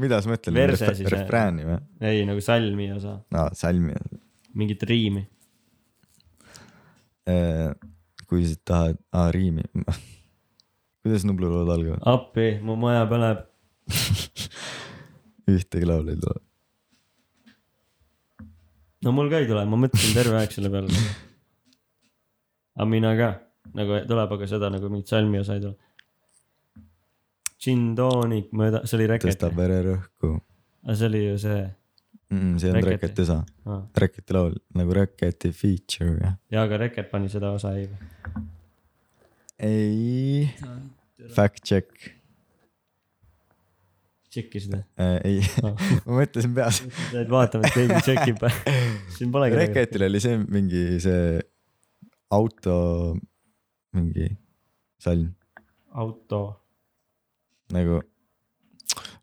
[0.00, 0.76] mida sa mõtled
[1.08, 1.80] refrääni või?
[2.04, 3.96] ei nagu salmi osa, aa, salmi.
[4.56, 5.26] Mingit riimi.
[8.26, 9.64] kui sa tahad, aa riimi.
[11.02, 12.02] kuidas Nublu lood algavad?
[12.14, 13.44] appi, mu maja põleb.
[15.56, 16.40] ühtegi laulu ei tule.
[19.06, 21.04] no mul ka ei tule, ma mõtlesin terve aeg selle peale.
[22.76, 23.30] aga mina ka,
[23.78, 25.78] nagu tuleb, aga seda nagu mingit salmi osa ei tule.
[27.62, 29.32] Gin tonic mööda, see oli Reket.
[29.32, 30.36] tõstab vererõhku
[30.86, 31.62] aga see oli ju see
[32.30, 32.58] mm,.
[32.62, 32.92] see on Reketi.
[32.94, 33.82] Reketi osa, ah..
[34.02, 36.36] Reketi laul nagu Reketi feature jah.
[36.52, 37.88] ja aga Reket pani seda osa ei.
[39.62, 40.50] ei,
[41.34, 42.12] fact check
[44.32, 44.82] tšekkisid või?
[45.00, 45.88] äh,, ei Ah.
[46.06, 46.82] ma mõtlesin peas.
[47.16, 48.44] et vaatame, et keegi tšekib.
[49.16, 49.58] siin polegi.
[49.62, 51.40] Reketil oli see mingi see
[52.34, 52.76] auto
[53.96, 54.28] mingi
[55.00, 55.30] salm
[55.96, 56.40] auto.
[57.72, 58.00] nagu,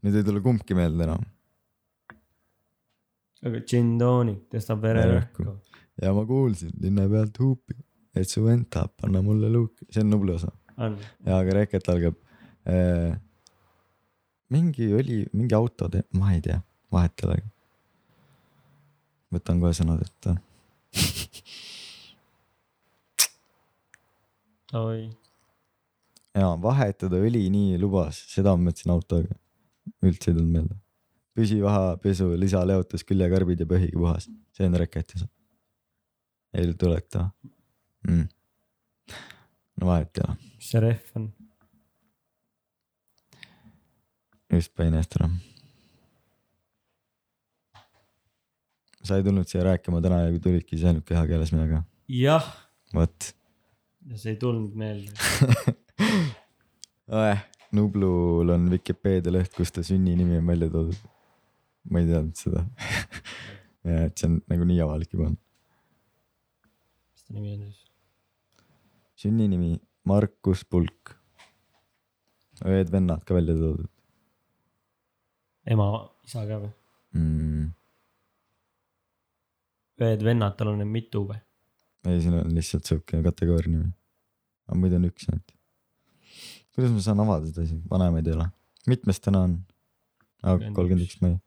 [0.04, 1.22] nüüd ei tule kumbki meelde enam.
[3.44, 5.48] Aga gin tonic tõstab vererõhku.
[6.02, 7.76] ja ma kuulsin linna pealt huupi,
[8.16, 12.16] et su vend tahab panna mulle luuki, see on Nublu osa ja aga Reket algab
[12.66, 13.18] äh,.
[14.54, 17.50] mingi oli, mingi auto, ma ei tea, vahet ei olegi.
[19.34, 20.36] võtan kohe sõnad ette.
[24.84, 25.10] oi,
[26.38, 29.34] ja vahetada õli nii lubas, seda ma mõtlesin autoga.
[30.06, 30.76] üldse ei tulnud meelde.
[31.38, 35.30] Püsivaha pesu, lisaleotus, küljekarbid ja põhigi puhas, see on Reketi osa.
[36.54, 37.30] ei tuleks ta
[38.08, 38.28] mm..
[39.82, 41.32] no vahet ei ole, mis see rehv on?
[44.54, 45.30] just panin eest ära.
[49.04, 51.82] sa ei tulnud siia rääkima täna ja kui tulidki, siis ainult kehakeeles midagi,
[52.22, 52.46] jah,
[52.94, 53.34] vot.
[54.12, 55.12] ja see ei tulnud meelde.
[57.74, 61.00] Nublul on Vikipeedia leht, kus ta sünninimi on välja toodud.
[61.92, 62.66] Ma ei teadnud seda.
[64.06, 67.82] et see on nagu nii avalik juba mis ta nimi on siis?
[69.24, 69.74] sünninimi
[70.08, 71.16] Markus Pulk.
[72.64, 73.92] õed-vennad ka välja toodud
[75.70, 75.88] ema,
[76.28, 76.72] isa ka või?
[77.18, 77.66] mm..
[80.04, 81.40] õed-vennad, tal on neid mitu või?
[82.10, 83.92] ei, siin on lihtsalt siuke kategooria nimi.
[84.68, 85.56] aga muidu on üks ainult.
[86.76, 88.50] kuidas ma saan avada seda asi, vanemaid ei ole.
[88.92, 89.58] mitmes täna on?
[90.44, 91.38] kolmkümmend üks mai.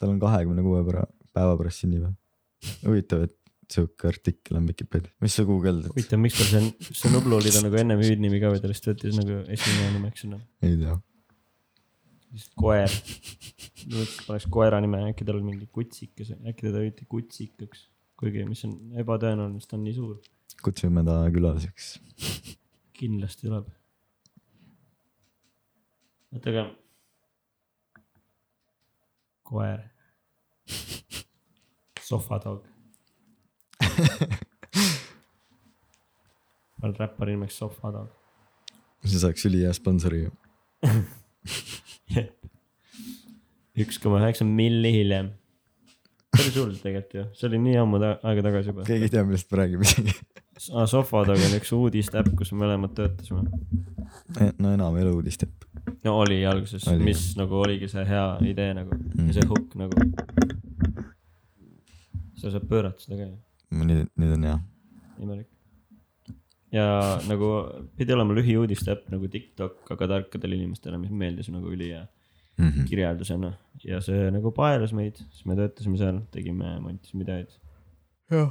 [0.00, 0.80] Tal on kahekümne kuue
[1.36, 2.16] päeva pärast sünnipäev.
[2.86, 3.36] huvitav, et
[3.70, 5.14] siuke artikkel on Vikipeedias.
[5.22, 5.92] mis sa guugeldad?
[5.92, 8.96] huvitav, miks tal see, see Nublu oli ta nagu ennem hüüdnimi ka või ta lihtsalt
[8.96, 10.40] võttis nagu esimene nimeks sinna.
[10.66, 10.96] ei tea.
[12.34, 12.98] lihtsalt koer.
[14.26, 17.86] paneks koera nime, äkki tal on mingi kutsikas, äkki teda hüüti kutsikaks.
[18.20, 20.18] kuigi, mis on ebatõenäoline, sest ta on nii suur.
[20.66, 21.92] kutsume ta külaliseks.
[23.00, 23.70] kindlasti tuleb.
[26.34, 26.70] oota, aga.
[29.50, 29.80] koer.
[32.10, 32.64] sohvatog.
[36.78, 38.08] ma olen räppari nimeks Sohvatog.
[39.04, 40.30] see saaks ülihea sponsori ju.
[43.84, 45.32] üks koma üheksa milli hiljem.
[46.36, 48.86] päris hull tegelikult ju, see oli nii ammu ta aega tagasi juba.
[48.88, 50.14] keegi ei tea, millest me räägime isegi.
[50.60, 53.42] Sohvatog on üks uudisteäpp, kus me mõlemad töötasime.
[54.60, 55.69] no enam ei ole uudist, et.
[56.04, 59.08] No oli alguses, mis nagu oligi see hea idee nagu mm.
[59.14, 59.26] Mhm.
[59.30, 59.94] ja see hukk nagu.
[62.40, 64.58] sa saad pöörata seda ka ju, nüüd, nüüd on hea.
[65.20, 65.48] imelik.
[66.72, 66.86] ja
[67.28, 67.50] nagu
[67.98, 72.06] pidi olema lühiuudiste äpp nagu TikTok, aga tarkadele inimestele, mis meeldis nagu ülihea
[72.60, 72.84] Mhm.
[72.90, 77.54] kirjeldusena ja see nagu paelas meid, siis me töötasime seal, tegime, montisime videoid.
[78.30, 78.50] jah.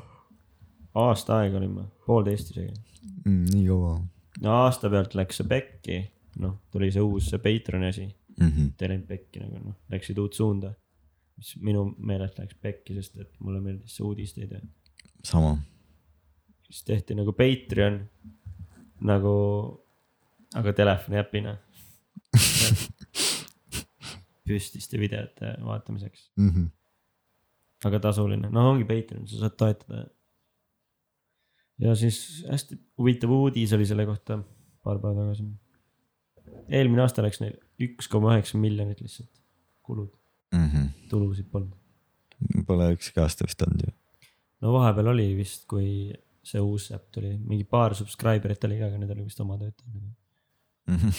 [0.96, 2.74] aasta aega olime, poolteist isegi.
[3.26, 3.92] Mm, nii kaua
[4.42, 6.00] no aasta pealt läks see pekki,
[6.40, 8.06] noh, tuli see uus see Patreoni asi,
[8.40, 8.48] mm.
[8.48, 8.72] -hmm.
[8.82, 10.74] läinud pekki nagu noh, läksid uut suunda.
[11.40, 14.62] mis minu meelest läks pekki, sest et mulle meeldis see uudisteide.
[15.24, 15.58] sama.
[16.70, 18.10] siis tehti nagu Patreon
[19.02, 19.36] nagu,
[20.56, 21.58] aga telefoni äpina.
[24.50, 26.70] püstiste videote vaatamiseks, Mm -hmm.
[27.86, 30.06] aga tasuline, no ongi Patreon, sa saad toetada.
[31.80, 34.40] ja siis hästi huvitav uudis oli selle kohta
[34.84, 35.44] paar päeva tagasi.
[36.68, 39.32] Eelmine aasta läks neil üks koma üheksa miljonit lihtsalt
[39.90, 40.12] kulud,
[40.54, 41.10] Mm -hmm.
[41.10, 41.78] tulusid polnud.
[42.68, 43.92] Pole ükski aasta vist olnud ju.
[44.62, 48.98] no vahepeal oli vist, kui see uus äpp tuli, mingi paar subscriber'it oli ka, aga
[48.98, 49.94] need oli vist oma töötajad.
[50.88, 51.14] Mm -hmm.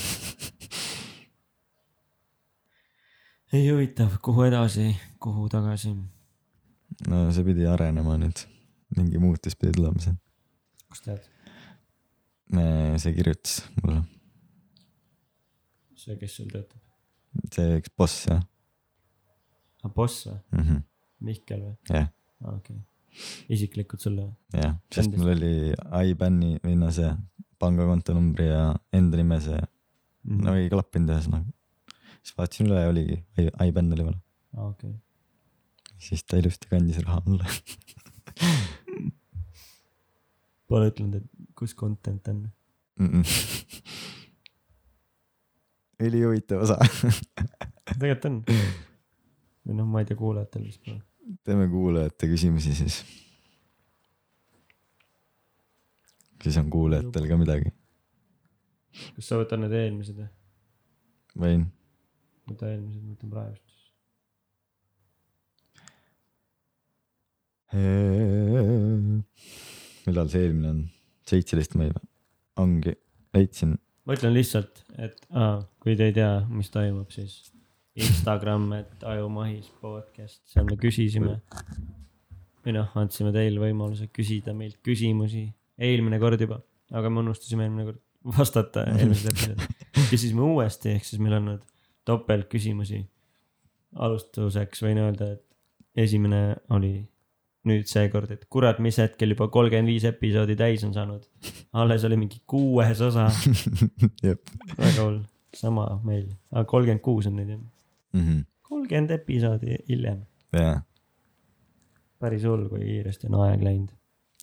[3.53, 5.95] ei huvitav, kuhu edasi, kuhu tagasi,
[7.09, 8.47] no see pidi arenema nüüd,
[8.97, 10.17] mingi muutus pidi tulema seal.
[10.89, 11.23] kust tead,
[12.99, 14.03] see kirjutas mulle,
[16.05, 16.81] see, kes sul töötab,
[17.55, 18.41] see üks boss jah
[19.85, 20.87] ah boss või, mm -hmm.,
[21.29, 22.09] Mihkel või jah,
[22.45, 22.87] ah,, okei okay.,
[23.57, 24.63] isiklikult sulle või?
[24.65, 25.53] jah, sest mul oli
[26.11, 27.11] IBAN-i või no see
[27.61, 28.65] pangakonto numbri ja
[28.97, 29.61] enda nime see,
[30.25, 30.43] Mhm.
[30.45, 31.49] no ei klappinud ühesõnaga.
[32.23, 33.17] siis vaatasin üle ja oligi,
[33.67, 34.21] IBAN oli vale,
[34.57, 35.01] ah, okei okay.,
[35.99, 37.45] siis ta ilusti kandis raha mulle.
[40.69, 42.45] pole ütelnud, et kus content on.
[46.01, 46.79] Ülihuvitav osa,
[47.93, 48.43] tegelikult on.
[49.67, 51.01] või noh, ma ei tea, kuulajatel vist pole.
[51.47, 53.01] teeme kuulajate küsimusi siis.
[56.43, 57.73] siis on kuulajatel ka midagi,
[59.17, 60.31] kas sa võtad need eelmised või?
[61.45, 61.67] võin.
[62.51, 63.69] võta eelmised, ma võtan praegust.
[70.11, 70.81] millal see eelmine on?
[71.31, 72.09] seitseteist mai või?
[72.59, 72.97] ongi,
[73.37, 73.77] leidsin,
[74.11, 77.53] ma ütlen lihtsalt, et aa, kui te ei tea, mis toimub, siis
[77.95, 81.37] Instagram, et Ajumahis podcast, seal me küsisime
[82.65, 85.45] või noh, andsime teile võimaluse küsida meilt küsimusi
[85.79, 86.59] eelmine kord juba,
[86.91, 88.03] aga me unustasime eelmine kord
[88.41, 89.71] vastata eelmises episoodis.
[90.11, 91.63] küsisime uuesti, ehk siis meil on nüüd
[92.11, 93.05] topeltküsimusi.
[93.95, 96.97] alustuseks võin öelda, et esimene oli
[97.69, 101.27] nüüd seekord, et kurat, mis hetkel juba kolmkümmend viis episoodi täis on saanud.
[101.73, 103.27] alles oli mingi kuues osa,
[104.27, 104.41] jep.
[104.79, 105.19] väga hull,
[105.55, 107.61] sama meil, aga kolmkümmend kuus on nüüd jah,
[108.17, 108.41] Mhm.
[108.67, 110.23] kolmkümmend episoodi hiljem.
[110.57, 110.81] jaa,
[112.21, 113.93] päris hull, kui kiiresti on aeg läinud.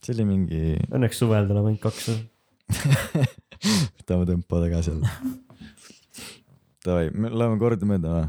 [0.03, 0.61] see oli mingi,
[0.93, 2.22] Õnneks suvel tuleb ainult kaks osa.
[3.97, 5.09] võtame tempo tagasi jälle.
[6.86, 8.28] Davai, me läheme kordamööda või?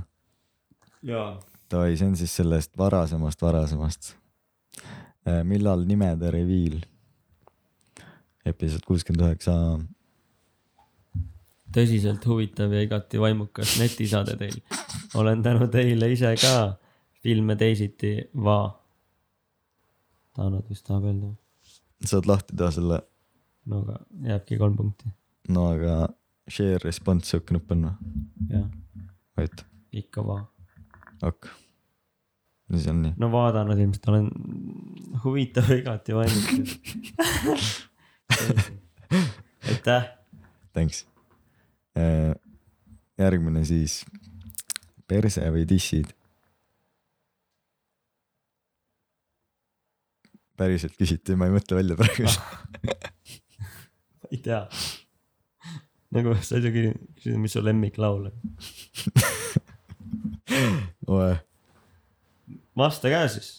[1.13, 1.29] jaa.
[1.71, 4.15] Davai, see on siis sellest varasemast, varasemast.
[5.45, 6.81] Millal nimede reviil?
[8.49, 9.55] episood kuuskümmend üheksa.
[11.75, 14.59] tõsiselt huvitav ja igati vaimukas netisaade teil.
[15.15, 16.55] olen tänu teile ise ka
[17.23, 18.15] filme teisiti
[18.49, 18.59] va.
[20.39, 21.33] Taanod vist tahab öelda.
[22.05, 23.03] saad lahti teha selle,
[23.67, 24.01] no aga
[24.33, 25.13] jääbki kolm punkti.
[25.49, 26.01] no aga
[26.49, 28.13] share response siuke nupp on või?
[28.55, 28.69] jah,
[29.37, 29.69] vajuta,
[30.03, 30.43] ikka va.
[31.23, 31.53] ok.
[32.77, 33.15] Siis on nii.
[33.17, 34.29] no vaadanud ilmselt olen
[35.25, 37.89] huvitav igati vaimukas.
[39.69, 40.11] aitäh.
[40.73, 41.07] Thanks.
[43.19, 44.05] järgmine siis
[45.09, 46.13] perse või dissid.
[50.59, 52.27] päriselt küsiti, ma ei mõtle välja praegu.
[54.33, 54.65] ei tea.
[56.15, 58.35] nagu sa ei saa küsida, mis su lemmiklaul on.
[61.15, 61.31] oe,
[62.79, 63.51] vasta ka siis.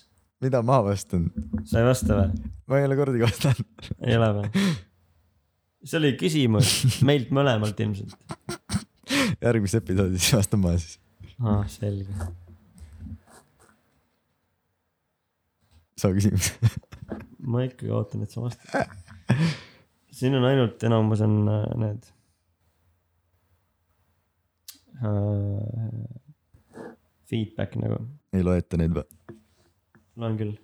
[0.41, 1.29] mida ma vastan?
[1.67, 2.51] sa ei vasta või?
[2.69, 3.89] ma ei ole kordagi vastanud.
[4.05, 4.67] ei ole või?
[5.83, 8.15] see oli küsimus meilt mõlemalt ilmselt.
[9.43, 10.99] järgmises episoodis vastan ma siis.
[11.39, 12.13] aa, selge.
[15.99, 16.53] sama küsimus.
[17.51, 18.95] ma ikkagi ootan, et sa vastad.
[20.15, 22.09] siin on ainult, enamus on äh, need
[25.03, 26.17] uh,.
[27.29, 27.99] Feedback nagu,
[28.33, 29.05] ei loeta neid või?
[30.19, 30.55] loen küll.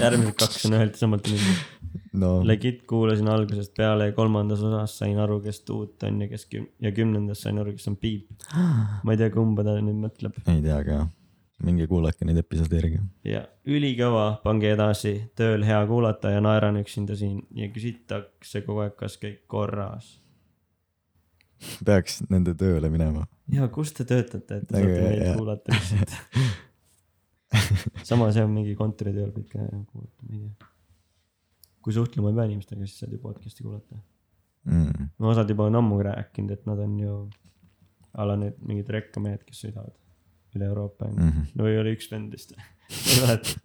[0.00, 1.96] järgmised kaks on ühelt ja samalt inimeselt.
[2.22, 6.46] no Legit kuulasin algusest peale ja kolmandas osas sain aru, kes tuut on ja kes
[6.50, 8.30] küm- ja kümnendas sain aru, kes on piip.
[9.02, 10.38] ma ei tea, kumba ta nüüd mõtleb.
[10.46, 11.02] ei tea ka.
[11.62, 13.02] minge kuulake neid episoode järgi.
[13.28, 18.96] ja ülikõva, pange edasi, tööl hea kuulata ja naeran üksinda siin ja küsitakse kogu aeg,
[18.98, 20.16] kas kõik korras.
[21.86, 23.26] Peaks nende tööle minema.
[23.52, 26.16] ja kus te töötate, et te saate meid kuulata lihtsalt.
[28.08, 30.70] samas jah, mingi kontoritööl kõike kuulata, ma ei tea.
[31.82, 34.00] kui suhtlema ei pea inimestega, siis saad ju podcast'i kuulata.
[34.70, 35.08] Mm.
[35.18, 37.16] no osad juba on ammu rääkinud, et nad on ju
[38.14, 39.94] a la need mingid rekkamehed, kes sõidavad
[40.56, 41.28] üle Euroopa onju.
[41.28, 41.46] Mhm.
[41.58, 42.52] no ei ole üks vend vist,
[43.12, 43.56] ei mäleta.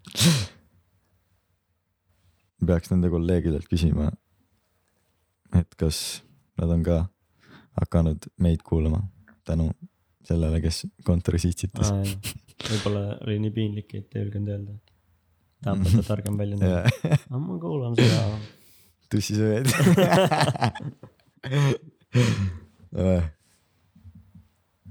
[2.68, 4.10] peaks nende kolleegidelt küsima,
[5.56, 6.24] et kas
[6.58, 7.04] nad on ka
[7.80, 9.01] hakanud meid kuulama
[9.47, 9.69] tänu
[10.28, 11.91] sellele, kes kontoris itsitas.
[12.67, 14.78] võib-olla oli nii piinlik, et ei julgenud öelda.
[15.63, 16.84] tahab võtta targem välja näha.
[17.30, 18.39] aga ma kuulan seda.
[19.13, 19.67] tussisööjad.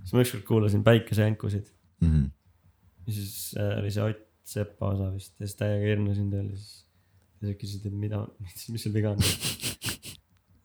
[0.03, 2.25] siis ma ükskord kuulasin Päikesejänkusid Mhm.
[3.07, 6.57] ja siis äh, oli see Ott Sepa osa vist ja siis täiega hirmusin tööl ja
[6.57, 6.85] siis.
[7.41, 8.21] ja siis küsisid, et mida,
[8.71, 9.23] mis, sul viga on.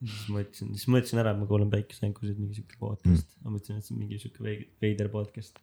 [0.02, 3.40] Siis ma ütlesin, siis ma ütlesin ära, et ma kuulan Päikesejänkusid, mingi sihuke podcast mm..
[3.44, 5.58] ma mõtlesin, et see on mingi sihuke vei- veider podcast.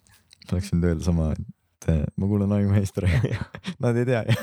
[0.47, 3.11] tahaks nüüd öelda sama, et eh, ma kuulan Aiju Meistri.
[3.83, 4.37] Nad ei tea ju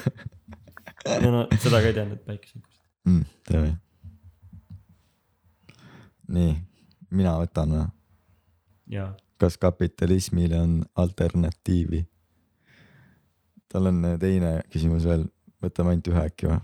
[1.07, 2.81] ja no seda ka ei teadnud, Päikesejänkusid.
[3.05, 3.25] mm,.
[3.49, 3.77] teame.
[6.37, 6.53] nii,
[7.11, 9.07] mina võtan või?
[9.41, 12.05] kas kapitalismile on alternatiivi?
[13.73, 15.27] tal on teine küsimus veel,
[15.63, 16.61] võtame ainult ühe äkki või?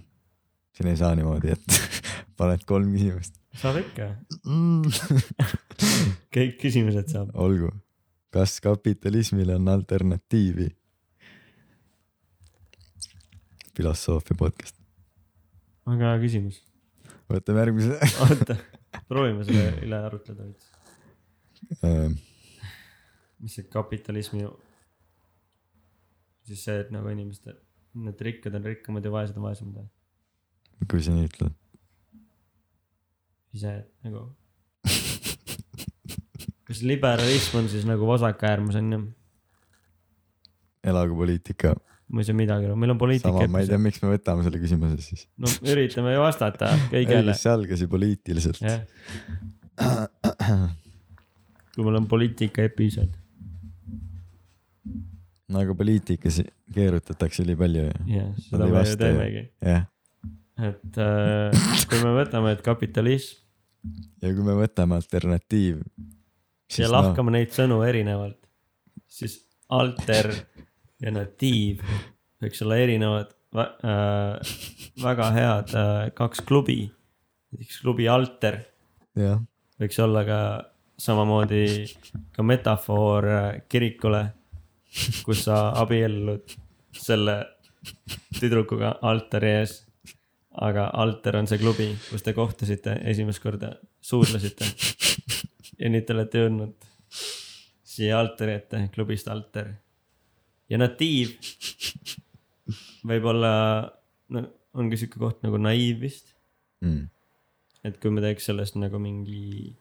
[0.72, 1.80] siin ei saa niimoodi, et
[2.36, 4.08] paned kolm küsimust saab ikka,
[4.48, 4.86] mm.
[6.34, 7.32] kõik küsimused saab.
[7.36, 7.68] olgu,
[8.32, 10.70] kas kapitalismile on alternatiivi?
[13.76, 14.76] filosoofia podcast,
[15.88, 16.60] väga hea küsimus.
[17.32, 18.56] võtame järgmise oota,
[19.08, 20.68] proovime selle üle arutleda veits.
[21.84, 22.18] ähm,.
[23.40, 24.46] mis see kapitalismi,
[26.48, 27.56] siis see, et nagu inimesed,
[28.00, 29.90] need rikkad on rikkamad ja vaesed on vaesemad või?
[30.88, 31.61] kui sa nii ütled.
[33.52, 33.72] Ise
[34.04, 34.26] nagu.
[36.68, 39.00] kas liberalism on siis nagu vasakäärmus on ju?
[40.84, 41.74] elagu poliitika.
[42.12, 44.44] ma ei saa midagi aru, meil on poliitika sama, ma ei tea, miks me võtame
[44.46, 45.26] selle küsimuse siis.
[45.40, 47.36] no üritame ju vastata kõigele.
[47.38, 48.60] see algas ju poliitiliselt.
[51.72, 53.12] kui meil on poliitika episood.
[55.52, 56.42] no aga poliitikas
[56.72, 58.98] keerutatakse ülipalju ju, jah, seda me ju.
[59.04, 59.86] teemegi, jah.
[60.72, 63.41] et äh, kui me võtame, et kapitalism
[64.22, 65.82] ja kui me võtame alternatiiv,
[66.78, 68.40] ja noh, lahkame neid sõnu erinevalt,
[69.10, 69.40] siis
[69.72, 70.30] alter
[71.02, 71.82] ja natiiv
[72.42, 74.52] võiks olla erinevad äh,
[75.02, 76.84] väga head äh, kaks klubi.
[77.52, 78.62] näiteks klubi alter
[79.18, 79.40] jah,
[79.80, 80.40] võiks olla ka
[81.02, 81.64] samamoodi
[82.34, 84.24] ka metafoor äh, kirikule,
[85.26, 86.56] kus sa abiellud
[86.92, 87.36] selle
[88.38, 89.80] tüdrukuga altari ees.
[90.54, 93.72] Aga alter on see klubi, kus te kohtusite esimest korda,
[94.04, 94.68] suudlesite.
[95.80, 96.90] ja nüüd te olete jõudnud
[97.92, 99.72] siia altari ette, klubist alter.
[100.68, 101.36] ja natiiv
[103.08, 103.54] võib olla,
[104.32, 104.44] no
[104.78, 106.32] ongi sihuke koht nagu naiiv vist
[106.84, 107.08] mm.
[107.88, 109.72] et kui me teeks sellest nagu mingi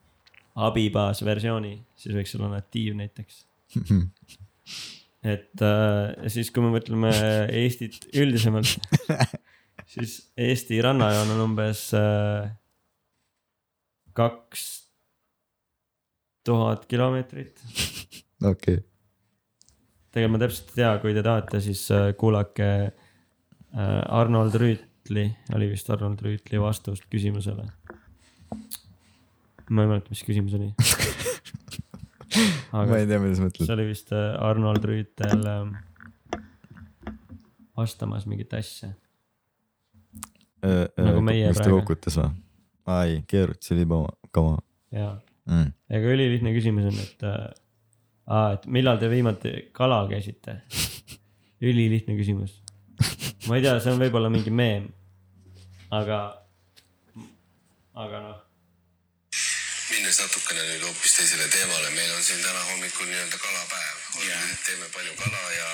[0.59, 3.43] abibaas versiooni, siis võiks olla natiiv näiteks.
[5.33, 7.11] et äh, siis, kui me mõtleme
[7.61, 8.75] Eestit üldisemalt,
[9.91, 12.51] siis Eesti rannajoon on umbes äh,
[14.13, 14.63] kaks
[16.45, 17.59] tuhat kilomeetrit.
[18.43, 18.77] okei okay.,
[20.11, 25.69] tegelikult ma täpselt ei tea, kui te tahate, siis äh, kuulake äh, Arnold Rüütli, oli
[25.71, 27.67] vist Arnold Rüütli vastust küsimusele.
[29.71, 30.71] ma ei mäleta, mis küsimus oli.
[32.71, 33.75] ma aga ei tea, mida sa mõtled see.
[33.75, 35.75] oli vist Arnold Rüütel ähm,
[37.75, 38.93] vastamas mingit asja.
[40.61, 41.81] Nagu meie mis ta praegu.
[41.81, 42.29] kokutas või?
[42.91, 44.03] aa ei, keerutas oli juba
[44.35, 44.57] kama
[44.93, 45.15] ja,
[45.49, 45.73] mm..
[45.89, 47.47] ega ülilihtne küsimus on, et äh,,
[48.27, 50.61] aa, et millal te viimati kalal käisite?
[51.61, 52.61] ülilihtne küsimus.
[53.47, 54.87] ma ei tea, see on võib-olla mingi meem.
[55.93, 56.19] aga,
[57.97, 58.39] aga noh,
[59.91, 63.97] minnes natukene nüüd hoopis teisele teemale, meil on siin täna hommikul nii-öelda kalapäev.
[64.65, 65.69] teeme palju kala ja,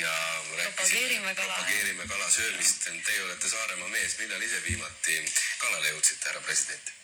[0.00, 0.14] ja
[0.54, 1.52] Propageerime kala.
[1.54, 2.88] propageerime kala söömist.
[3.06, 5.20] Teie olete Saaremaa mees, millal ise viimati
[5.60, 6.96] kalale jõudsite, härra president?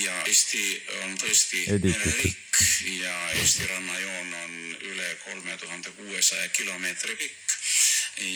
[0.00, 0.62] ja Eesti
[1.02, 2.60] on tõesti mereriik
[3.02, 4.54] ja Eesti rannajoon on
[4.88, 7.56] üle kolme tuhande kuuesaja kilomeetri pikk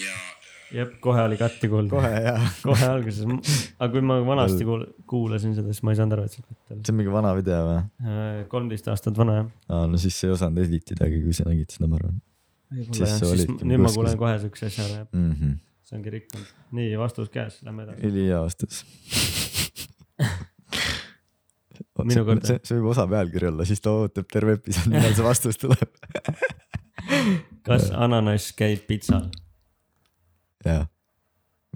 [0.03, 0.16] ja
[0.76, 1.95] jep, kohe oli katti kuulda.
[1.97, 3.24] kohe jaa, kohe alguses,
[3.78, 6.76] aga kui ma vanasti kuul- kuulasin seda, siis ma ei saanud aru, et see katt
[6.76, 7.82] oli see on mingi vana video või?
[8.05, 9.51] Äh, kolmteist aastat vana jah.
[9.72, 12.20] aa, no siis sa ei osanud editidagi, kui sa nägid seda, ma arvan
[12.73, 15.33] võib-olla Siis jah, sa siis nüüd ma kuulen kohe siukse asja ära, mm.
[15.33, 15.55] -hmm.
[15.87, 16.53] see ongi rikkunud.
[16.79, 18.07] nii, vastus käes, lähme edasi.
[18.11, 18.85] ülihea vastus.
[22.07, 25.25] Minu kord, see, see võib osa pealkiri olla, siis ta ootab terve episood, millal see
[25.25, 25.91] vastus tuleb.
[27.67, 29.31] kas ananass käib pitsal?
[30.67, 30.85] jaa,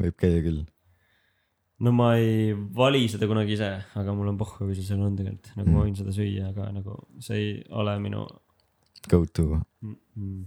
[0.01, 0.61] võib käia küll.
[1.85, 3.71] no ma ei vali seda kunagi ise,
[4.01, 6.71] aga mul on pohhu, kui see seal on tegelikult, nagu ma võin seda süüa, aga
[6.75, 8.27] nagu see ei ole minu
[9.09, 9.97] Go to, mm,.
[10.17, 10.45] Mm.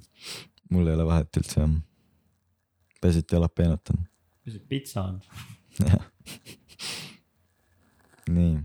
[0.70, 1.72] mul ei ole vahet üldse jah.
[3.02, 4.04] peaasi, et jalapeenot on.
[4.46, 5.22] mis see pitsa on?
[8.38, 8.60] nii.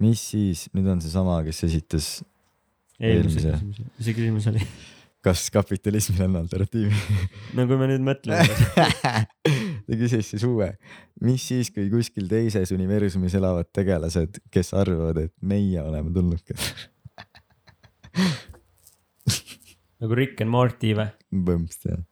[0.00, 2.08] mis siis, nüüd on seesama, kes esitas,
[3.00, 3.84] eelmise Eelmise.
[3.98, 4.64] mis see küsimus oli?
[5.24, 6.94] kas kapitalismil on alternatiivi?
[7.58, 8.46] no kui me nüüd mõtleme,
[9.86, 10.70] ta küsis siis uue,
[11.24, 16.64] mis siis, kui kuskil teises universumis elavad tegelased, kes arvavad, et meie oleme tulnukad.
[20.00, 21.08] nagu Rick and Morty või?
[21.30, 22.04] põhimõtteliselt jah.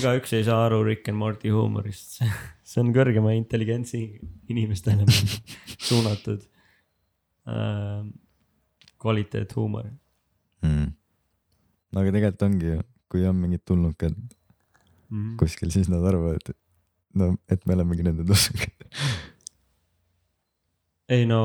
[0.00, 2.20] igaüks ei saa aru Rick and Morty huumorist,
[2.68, 4.02] see on kõrgema intelligentsi
[4.52, 5.04] inimestele
[5.88, 6.46] suunatud
[7.48, 8.00] äh,
[9.02, 9.90] kvaliteethuumor.
[10.64, 10.88] mm..
[11.92, 12.80] no aga tegelikult ongi ju,
[13.12, 14.16] kui on mingid tulnukad
[15.06, 15.36] Mhm.
[15.38, 16.56] kuskil, siis nad arvavad, et
[17.14, 18.88] no, et me olemegi nende tulnukad.
[21.12, 21.40] Ei no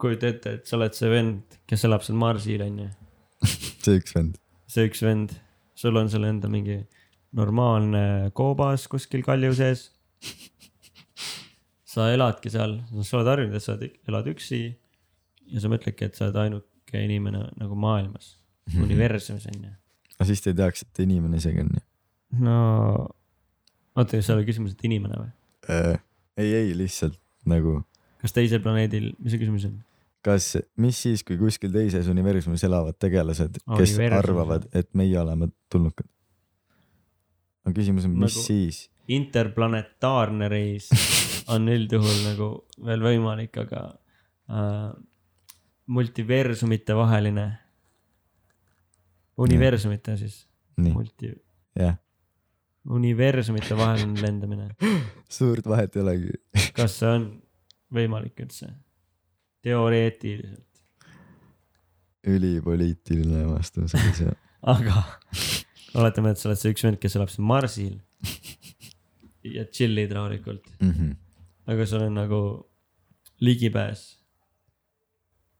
[0.00, 2.88] kujuta ette, et sa oled see vend, kes elab seal Marsil onju,
[3.84, 4.38] see üks vend.
[4.70, 5.34] see üks vend,
[5.78, 6.80] sul on seal enda mingi
[7.36, 9.88] normaalne koobas kuskil kalju sees.
[11.92, 13.76] sa eladki seal, sa oled harjunud, et sa
[14.08, 14.62] elad üksi
[15.52, 18.36] ja sa mõtledki, et sa oled ainuke inimene nagu maailmas,
[18.80, 19.72] universumis onju.
[20.16, 21.82] aga siis te ei teaks, et inimene isegi on ju
[22.40, 22.56] no
[23.96, 25.30] oota, kas seal oli küsimus, et inimene või?
[25.68, 25.98] äh,.
[26.40, 27.80] ei, ei lihtsalt nagu,
[28.22, 29.80] kas teisel planeedil, mis see küsimus on?
[30.22, 35.50] kas, mis siis, kui kuskil teises universumis elavad tegelased, kes Universumis, arvavad, et meie oleme
[35.72, 36.06] tulnukad?
[37.66, 38.84] aga küsimus on, mis Nagu- siis?
[39.12, 40.90] interplanetaarne reis
[41.52, 42.52] on üldjuhul nagu
[42.86, 43.82] veel võimalik, aga
[44.46, 44.92] äh,
[45.92, 47.48] multiversumite vaheline,
[49.42, 50.44] universumite siis,
[50.78, 51.32] multi,
[51.78, 51.98] jah,
[52.86, 54.70] universumite vaheline lendamine,
[55.38, 56.36] suurt vahet ei olegi.
[56.78, 57.26] kas see on
[57.92, 58.70] võimalik üldse?
[59.62, 60.66] teoreetiliselt.
[62.26, 64.32] ülipoliitiline vastus oli see.
[64.74, 65.02] aga
[65.98, 67.94] oletame, et sa oled see üks vend, kes elab siin Marsil
[69.46, 71.12] ja chill'id rahulikult, Mhm.
[71.70, 72.40] aga sul on nagu
[73.42, 74.02] ligipääs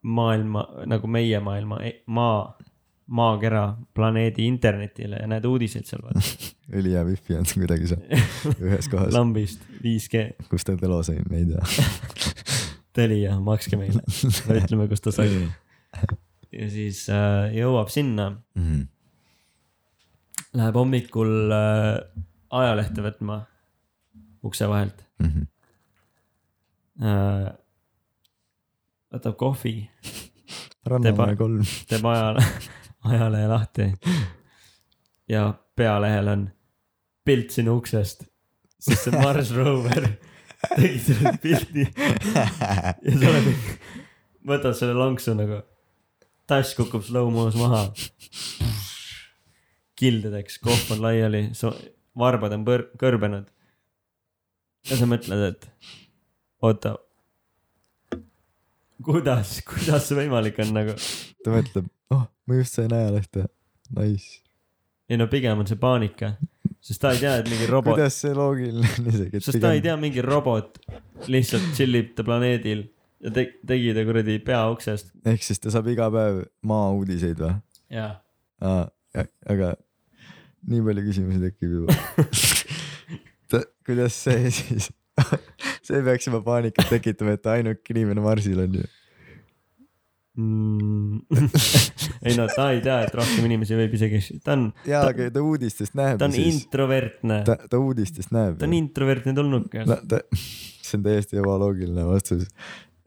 [0.03, 2.57] maailma nagu meie maailma, maa,
[3.13, 3.63] maakera,
[3.95, 6.23] planeedi internetile ja näed uudiseid seal vaata
[6.81, 8.03] ülihea wifi on kuidagi seal
[8.69, 11.63] ühes kohas, lambist 5G, kus ta elo sai, me ei tea.
[12.97, 14.03] Telia, makske meile,
[14.53, 15.29] ütleme, kus ta sai.
[16.53, 18.83] ja siis äh, jõuab sinna, Mhm.
[20.61, 22.03] läheb hommikul äh,
[22.53, 23.39] ajalehte võtma
[24.45, 25.47] ukse vahelt Mhm.
[27.03, 27.53] äh,.
[29.13, 29.75] võtab kohvi,
[30.89, 31.65] rannamäe kolm.
[31.89, 32.45] teeb ajale,
[33.05, 33.89] ajalehe lahti
[35.29, 35.47] ja
[35.77, 36.45] pealehel on
[37.25, 38.27] pilt sinu uksest,
[38.83, 40.09] sest see Mars Rover
[40.77, 43.49] tegi selle pildi ja sa oled,
[44.49, 45.63] võtad selle lonksu nagu,
[46.51, 47.87] tass kukub slow-mo's maha.
[50.03, 51.45] kildedeks, kohv on laiali,
[52.19, 53.47] varbad on põr-, kõrbenud.
[54.91, 55.69] ja sa mõtled, et
[56.63, 56.97] oota,
[59.03, 60.97] kuidas, kuidas see võimalik on nagu
[61.43, 61.91] ta mõtleb,
[62.49, 63.47] ma just sain ajalehte.
[63.93, 64.41] Nice.
[65.11, 66.33] ei no pigem on see paanika,
[66.81, 69.43] sest ta ei tea, et mingi robot, kuidas see loogiline on isegi?
[69.45, 70.81] sest ta ei tea, mingi robot
[71.29, 72.87] lihtsalt tšillib ta planeedil
[73.23, 77.43] ja te, tegi ta kuradi pea uksest ehk siis ta saab iga päev maa uudiseid
[77.43, 77.59] või?
[77.93, 78.09] ja
[78.65, 78.87] aa,
[79.53, 79.75] aga
[80.71, 81.97] nii palju küsimusi tekib juba.
[83.87, 84.89] kuidas see siis,
[85.87, 88.91] see peaks juba paanikat tekitama, et ainuke inimene Marsil on ju.
[90.37, 91.19] Mm.
[92.27, 95.43] ei no ta ei tea, et rohkem inimesi võib isegi, ta on, jaa, aga ta
[95.45, 96.63] uudistest näeb ta on siis.
[96.63, 98.79] introvertne, ta, ta uudistest näeb ta on.
[98.79, 100.23] introvertne tulnukas no ta,
[100.87, 102.49] see on täiesti ebaloogiline vastus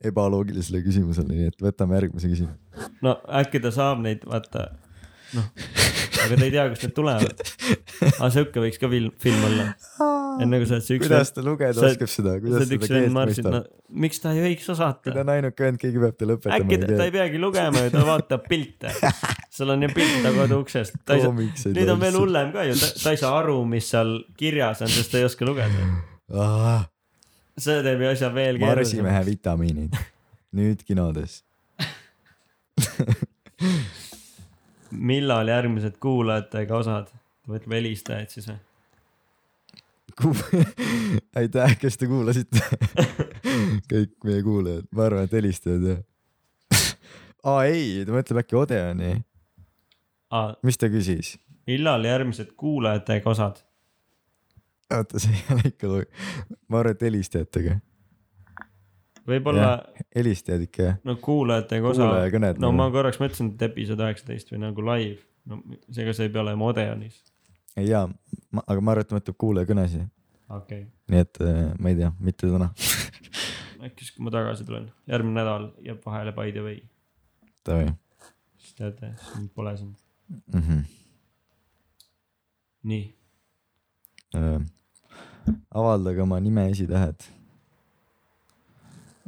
[0.06, 2.90] ebaloogilisele küsimusele, nii et võtame järgmise küsimuse.
[3.06, 4.68] no äkki ta saab neid, vaata,
[5.36, 5.50] noh,
[6.26, 7.46] aga ta ei tea, kust need tulevad.
[8.12, 9.72] aga sihuke võiks ka film, film olla.
[10.44, 13.14] Enne kui sa oled see üks kuidas ta lugeda sa- oskab seda, kuidas ta keelt
[13.16, 14.00] Marsil, no mõistab?
[14.06, 15.16] miks ta ei võiks osata ta?
[15.22, 16.58] on ainuke vend, keegi peab talle õpetama.
[16.60, 18.92] äkki ta, ta ei peagi lugema ju, ta vaatab pilte.
[19.56, 20.98] seal on ju pilt ta kodu uksest.
[21.78, 25.14] nüüd on veel hullem ka ju, ta, ei saa aru, mis seal kirjas on, sest
[25.14, 25.88] ta ei oska lugeda.
[26.32, 26.76] peale.
[27.68, 29.02] see teeb ju asja veel keerulisemaks.
[29.06, 29.94] Marsimehe vitamiinid,
[30.60, 31.42] nüüd kinodes.
[34.96, 37.08] millal järgmised kuulajatega osad?
[37.12, 38.58] ta mõtleb helistajaid siis või?
[41.40, 42.62] aitäh, kes te kuulasite.
[43.92, 46.04] kõik meie kuulajad, ma arvan, et helistajad jah.
[47.50, 49.16] aa ei, ta mõtleb äkki Odeoni,
[50.66, 51.36] mis ta küsis?
[51.66, 53.62] millal järgmised kuulajatega osad?
[54.94, 56.24] oota, see ei ole ikka loog-,
[56.70, 57.78] ma arvan, et helistajatega,
[59.28, 59.70] võib-olla
[60.16, 64.62] helistajad ikka jah, no kuulajatega osa, kuulajakõned no ma korraks mõtlesin, et episood üheksateist või
[64.68, 67.24] nagu live, no seega see ei pea olema Odeonis.
[67.84, 68.08] jaa,
[68.66, 70.08] aga ma arvan, et ta mõtleb kuulajakõnesid,
[70.50, 72.72] okei okay., nii et äh, ma ei tea, mitte täna.
[73.86, 76.82] äkki siis, kui ma tagasi tulen, järgmine nädal jääb vahele by the way,
[77.66, 77.92] Davai
[78.66, 79.96] siis teate, siis mind pole siin.
[80.54, 80.62] mm.
[80.62, 80.84] -hmm.
[82.84, 83.16] nii,
[84.36, 84.62] äh,
[85.74, 87.20] avaldage oma nime esitähed.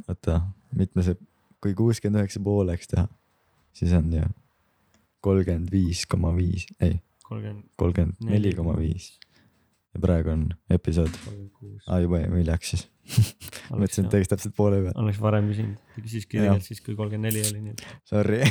[0.08, 0.40] oota,
[0.74, 1.16] mitme see,
[1.60, 3.08] kui kuuskümmend üheksa pooleks teha,
[3.72, 4.22] siis on ju
[5.20, 9.12] kolmkümmend viis koma viis, ei, kolmkümmend, kolmkümmend neli koma viis.
[9.94, 11.14] ja praegu on episood,
[11.88, 12.84] aa juba hiljaks siis,
[13.70, 16.48] mõtlesin, et teeks täpselt poole peal, oleks varem küsinud, ta küsiski Jah.
[16.48, 17.84] tegelikult siis, kui kolmkümmend neli oli, nii et.
[18.08, 18.42] sorry.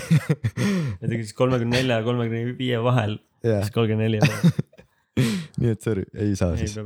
[1.02, 4.66] ja ta küsis kolmekümne nelja ja kolmekümne viie vahel, jah, siis kolmkümmend neli peal.
[5.62, 6.78] nii et sorry, ei saa ei, siis.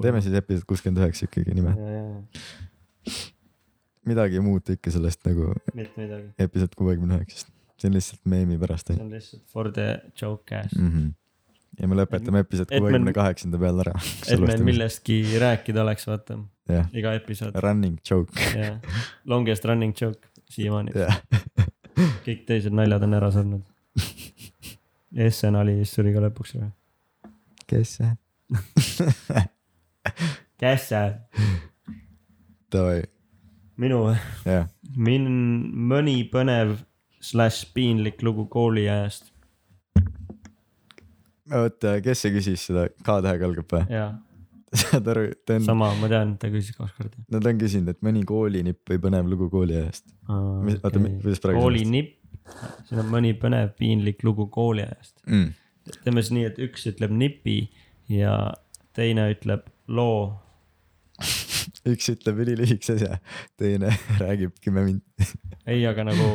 [0.00, 1.74] teeme siis episood kuuskümmend üheksa ikkagi nime,
[4.08, 8.58] midagi ei muutu ikka sellest nagu mitte midagi, episood kuuekümne üheksast, see on lihtsalt meemi
[8.60, 9.88] pärast see on lihtsalt for the
[10.20, 10.76] joke cast.
[10.76, 10.90] mm.
[10.90, 11.12] -hmm.
[11.80, 13.94] ja me lõpetame episood kuuekümne kaheksanda peal ära.
[14.28, 14.64] et meil.
[14.64, 18.76] millestki rääkida oleks, vaata, jah, iga episood running joke, ja
[19.24, 21.22] longest running joke siiamaani, jah.
[22.26, 23.64] kõik teised naljad on ära surnud.
[25.10, 26.68] Essen Ali vist suri ka lõpuks ära.
[27.70, 28.10] kes see?
[30.60, 31.08] kes see?
[32.70, 33.00] Davai,
[33.82, 34.04] minu,
[34.46, 35.26] jah, min-,
[35.90, 36.76] mõni põnev
[37.20, 39.30] slaš piinlik lugu kooliajast
[41.58, 43.86] oota, kes see küsis seda K-tähega algab või?
[43.92, 44.10] ja
[44.80, 47.24] saad aru, ta on, sama, ma tean, ta küsis kaks korda.
[47.26, 50.04] no ta on küsinud, et mõni koolinipp või põnev lugu kooliajast.
[50.66, 52.12] Mis- oota, kuidas praegu koolinipp,
[52.86, 55.16] siin on mõni põnev piinlik lugu kooliajast.
[55.26, 55.50] Mm.
[56.04, 57.56] teeme siis nii, et üks ütleb nipi
[58.14, 58.36] ja
[58.94, 60.38] teine ütleb loo.
[61.90, 63.18] üks ütleb ülilühikese asja,
[63.58, 63.90] teine
[64.22, 65.30] räägib kümme minti.
[65.66, 66.30] ei, aga nagu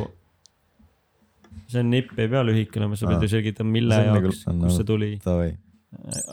[1.68, 4.48] see on nipp ei pea lühike olema, sa pead ju selgitama, mille nagu- jaoks, kust
[4.52, 5.12] nagu- see tuli.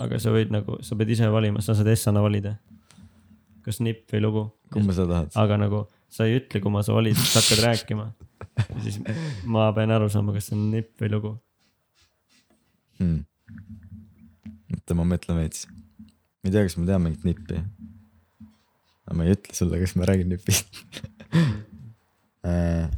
[0.05, 2.57] aga sa võid nagu, sa pead ise valima, sa saad S-ana valida.
[3.63, 4.45] kas nipp või lugu.
[4.73, 5.31] kumba sa tahad?
[5.39, 8.07] aga nagu sa ei ütle, kumma sa valid, sa hakkad rääkima.
[8.83, 8.99] siis
[9.47, 11.33] ma pean aru saama, kas see on nipp või lugu.
[12.99, 13.25] Hmm.
[14.75, 15.67] oota, ma mõtlen veits.
[16.43, 17.63] ma ei tea, kas ma tean mingit nippi.
[19.07, 20.67] aga ma ei ütle sulle, kas ma räägin nipist
[22.43, 22.89] Äh,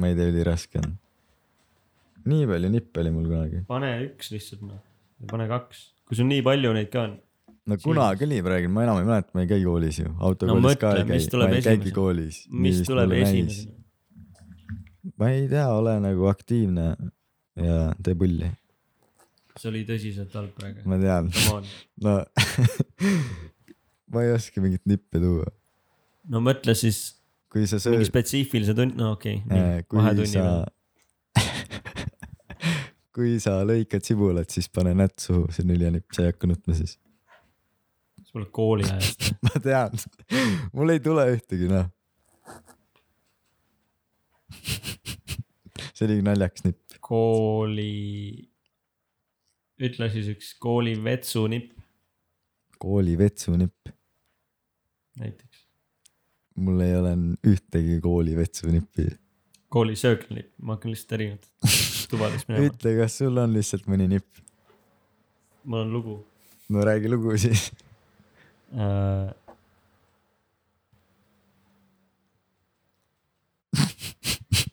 [0.00, 0.94] ma ei tea, üliraske on.
[2.30, 3.64] nii palju nippe oli mul kunagi.
[3.68, 4.80] pane üks lihtsalt noh,
[5.30, 7.18] pane kaks, kui sul nii palju neid ka on.
[7.70, 10.72] no kunagi oli, räägin, ma enam ei mäleta, ma ei käi koolis ju, autokoolis No
[10.80, 12.40] ka mõtle, ei käi ma ei käigi koolis.
[12.66, 13.76] mis tuleb esimesena?
[15.20, 16.88] ma ei tea, ole nagu aktiivne
[17.60, 18.50] ja tee pulli,
[19.60, 20.84] see oli tõsiselt halb praegu.
[20.88, 21.30] ma tean,
[22.04, 22.18] no
[24.12, 25.48] ma ei oska mingit nippi tuua,
[26.32, 27.19] no mõtle siis
[27.50, 30.44] kui sa mingi sööd, spetsiifilise tund, no okei okay,, kui vahetunni sa
[33.16, 36.76] kui sa lõikad sibulat, siis pane nätt suhu, see on ülinipp, sa ei hakka nutma
[36.78, 36.92] siis.
[38.26, 39.32] sa oled kooliajast.
[39.46, 39.98] ma tean,
[40.76, 41.90] mul ei tule ühtegi noh.
[45.96, 47.90] see oli naljakas nipp, kooli,
[49.82, 51.80] ütle siis üks kooli vetsunipp
[52.80, 53.88] kooli vetsunipp,
[55.20, 55.49] näiteks.
[56.60, 57.14] Mul ei ole
[57.46, 59.08] ühtegi kooli vetsunippi.
[59.68, 61.46] kooli sööklinipp, ma hakkan lihtsalt erinevat
[62.10, 62.66] tubadest minema.
[62.70, 64.44] ütle, kas sul on lihtsalt mõni nipp,
[65.64, 66.18] mul on lugu
[66.70, 67.72] no räägi lugu siis.
[68.72, 69.34] äh,.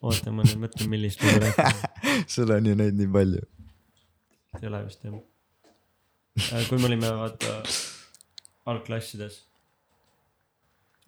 [0.02, 1.92] oota, ma nüüd mõtlen, millist lugu rääkida.
[2.36, 3.44] sul on ju neid nii palju.
[4.62, 5.18] ei ole vist jah.
[6.70, 7.60] kui me olime vaata
[8.66, 9.42] algklassides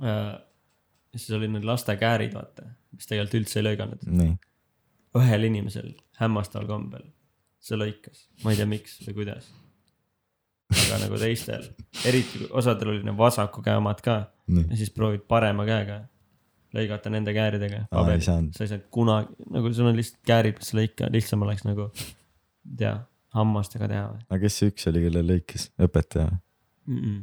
[0.02, 0.49] äh,.
[1.16, 4.06] Siis olid need lastekäärid, vaata, mis tegelikult üldse ei lõiganud.
[5.20, 7.08] ühel inimesel hämmastaval kombel
[7.64, 9.50] see lõikas, ma ei tea, miks või kuidas.
[10.70, 11.66] aga nagu teistel,
[12.06, 14.20] eriti osadel olid need vasaku käe omad ka
[14.54, 16.04] nii, ja siis proovid parema käega
[16.78, 17.88] lõigata nende kääridega
[18.54, 22.78] sa ei saanud kunagi, nagu sul on lihtsalt käärid, mis lõika, lihtsam oleks nagu, ei
[22.84, 22.94] tea,
[23.34, 26.40] hammastega teha või aga kes see üks oli, kellel lõikis, õpetaja või?
[26.86, 27.02] mm?
[27.02, 27.20] -mm.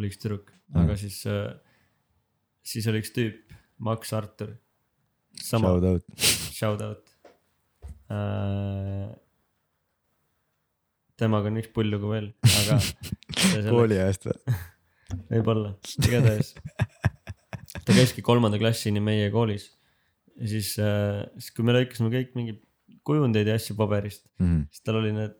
[0.00, 1.54] oli üks tüdruk, aga siis äh,,
[2.68, 3.54] siis oli üks tüüp,
[3.84, 4.56] Max Artur.
[5.38, 6.04] Shout out,
[6.56, 7.04] shout out
[8.10, 9.08] äh,.
[11.18, 12.28] temaga on üks pull lugu veel,
[12.62, 12.78] aga
[13.68, 14.56] kooli ajast või?
[15.32, 16.52] võib-olla, igatahes.
[17.84, 19.68] ta käiski kolmanda klassini meie koolis
[20.38, 22.60] ja siis äh,, siis kui me lõikasime kõik mingeid
[23.08, 24.66] kujundeid ja asju paberist, Mhm.
[24.72, 25.38] siis tal oli need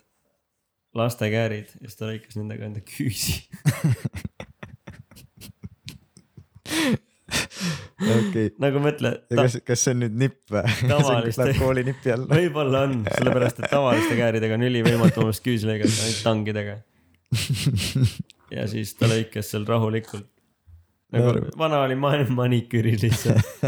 [0.97, 3.41] lastekäärid ja siis ta lõikas nendega enda küüsi.
[7.99, 10.63] okei, nagu mõtle, ja kas, kas see on nüüd nipp või?
[10.93, 12.29] Tavaliste- kooli nipi alla?
[12.39, 16.77] võib-olla on, sellepärast et tavaliste kääridega on ülivõimatu omast küüsi lõigata, ainult tangidega.
[18.55, 20.29] ja siis ta lõikas seal rahulikult.
[21.15, 21.49] nagu Norm.
[21.59, 23.67] vana oli ma- maniküüris lihtsalt.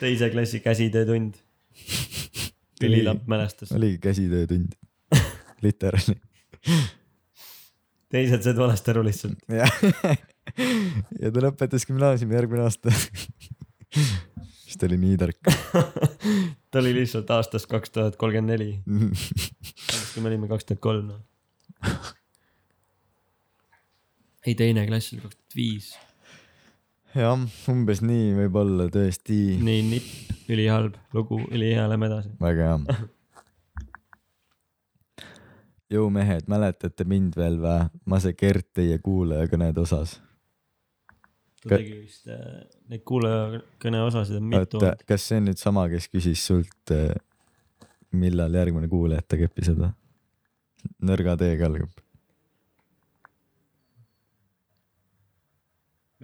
[0.00, 1.34] teise klassi käsitöötund.
[2.82, 3.72] ülilapp mälestus.
[3.72, 4.72] oligi käsitöötund,
[5.62, 6.16] literaali.
[8.12, 9.38] teised said valesti aru lihtsalt.
[11.22, 12.92] Ja ta lõpetas gümnaasiumi järgmine aasta.
[13.92, 15.52] siis ta oli nii tark.
[16.70, 21.20] ta oli lihtsalt aastast kaks tuhat kolmkümmend neli, kui me olime kaks tuhat kolm noh.
[24.46, 25.94] ei, teine klass oli kaks tuhat viis.
[27.16, 29.40] jah, umbes nii võib olla tõesti.
[29.62, 32.36] nii nipp, ülihalb lugu, ülihea, lähme edasi.
[32.40, 33.02] väga hea.
[35.92, 37.76] jõumehed, mäletate mind veel vä?
[38.08, 40.18] ma see Gert teie kuulajakõnede osas.
[41.62, 45.04] Ta Ka- tegi vist äh, neid kuulajakõne osasid on mitu olnud.
[45.08, 46.94] kas see on nüüd sama, kes küsis sult,
[48.12, 49.92] millal järgmine kuulajatega episood või?
[51.06, 52.02] nõrga teega algab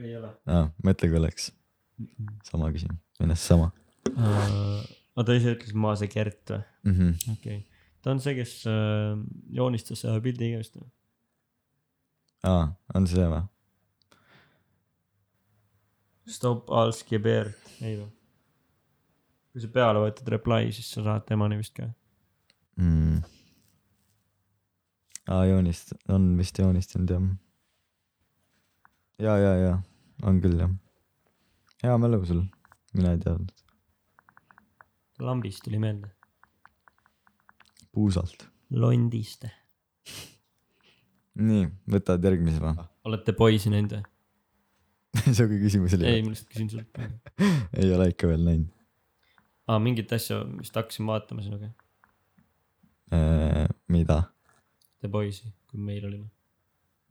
[0.02, 0.68] ei ole ah,.
[0.84, 1.50] mõtle, kui oleks
[2.46, 3.70] sama küsimus, või noh, sama
[4.14, 4.84] uh,.
[5.18, 6.62] oota, ise ütlesid ma see Gert või?
[6.86, 6.94] mm.
[6.94, 7.34] -hmm.
[7.34, 9.18] okei okay., ta on see, kes uh,
[9.54, 10.88] joonistas ühe pildi vist või?
[12.46, 13.42] aa, on see või?
[16.28, 16.68] Stop
[17.10, 17.48] ja bear,
[17.80, 18.08] ei või?
[19.58, 21.86] kui sa peale võtad reply, siis sa saad temani vist ka.
[22.76, 23.22] mm..
[25.32, 27.24] aa, joonist, on vist joonistanud jah.
[29.24, 29.72] ja, ja, ja
[30.28, 30.74] on küll jah.
[31.82, 32.44] hea mälu sul,
[32.92, 33.50] mina ei teadnud.
[35.24, 36.12] lambist tuli meelde.
[37.90, 38.46] puusalt.
[38.70, 39.48] londist.
[41.40, 41.66] nii,
[41.96, 42.76] võtad järgmise või?
[43.08, 44.06] olete poisi näinud või?
[45.36, 46.98] sihuke küsimus oli ei, ma lihtsalt küsin sult.
[47.80, 48.72] ei ole ikka veel näinud.
[49.68, 51.70] aa, mingit asja vist hakkasin vaatama sinuga,
[53.08, 54.18] Äh, mida?
[55.00, 56.26] The Boys'i, kui meil olime.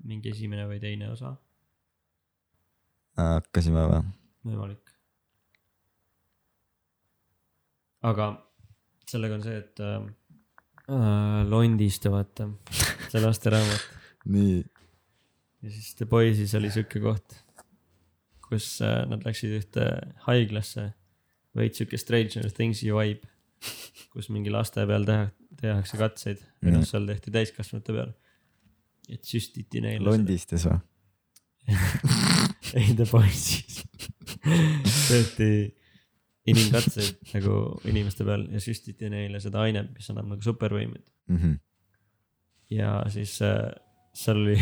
[0.06, 1.32] mingi esimene või teine osa,
[3.18, 4.02] hakkasime või?
[4.46, 4.92] võimalik.
[8.06, 8.28] aga
[9.10, 10.06] sellega on see, et äh,
[10.94, 12.46] äh, Londist vaata,
[13.10, 13.88] see lasteraamat
[14.36, 14.62] nii,
[15.66, 17.40] ja siis The Boys'is oli siuke koht,
[18.48, 19.88] kus äh, nad läksid ühte
[20.28, 20.92] haiglasse,
[21.58, 23.28] veits siuke Stranger Things'i vibe,
[24.14, 28.14] kus mingi laste peal teha, tehakse katseid või noh, seal tehti täiskasvanute peal.
[29.10, 30.06] et süstiti neile.
[30.06, 30.80] Londistes või?
[32.78, 33.82] ei, The Boys'is
[35.08, 35.50] tehti
[36.48, 37.58] inimkatseid nagu
[37.90, 41.04] inimeste peal ja süstiti neile seda ainet, mis annab nagu supervõimeid.
[41.28, 41.58] Mhm.
[42.72, 43.68] ja siis äh,
[44.16, 44.56] seal oli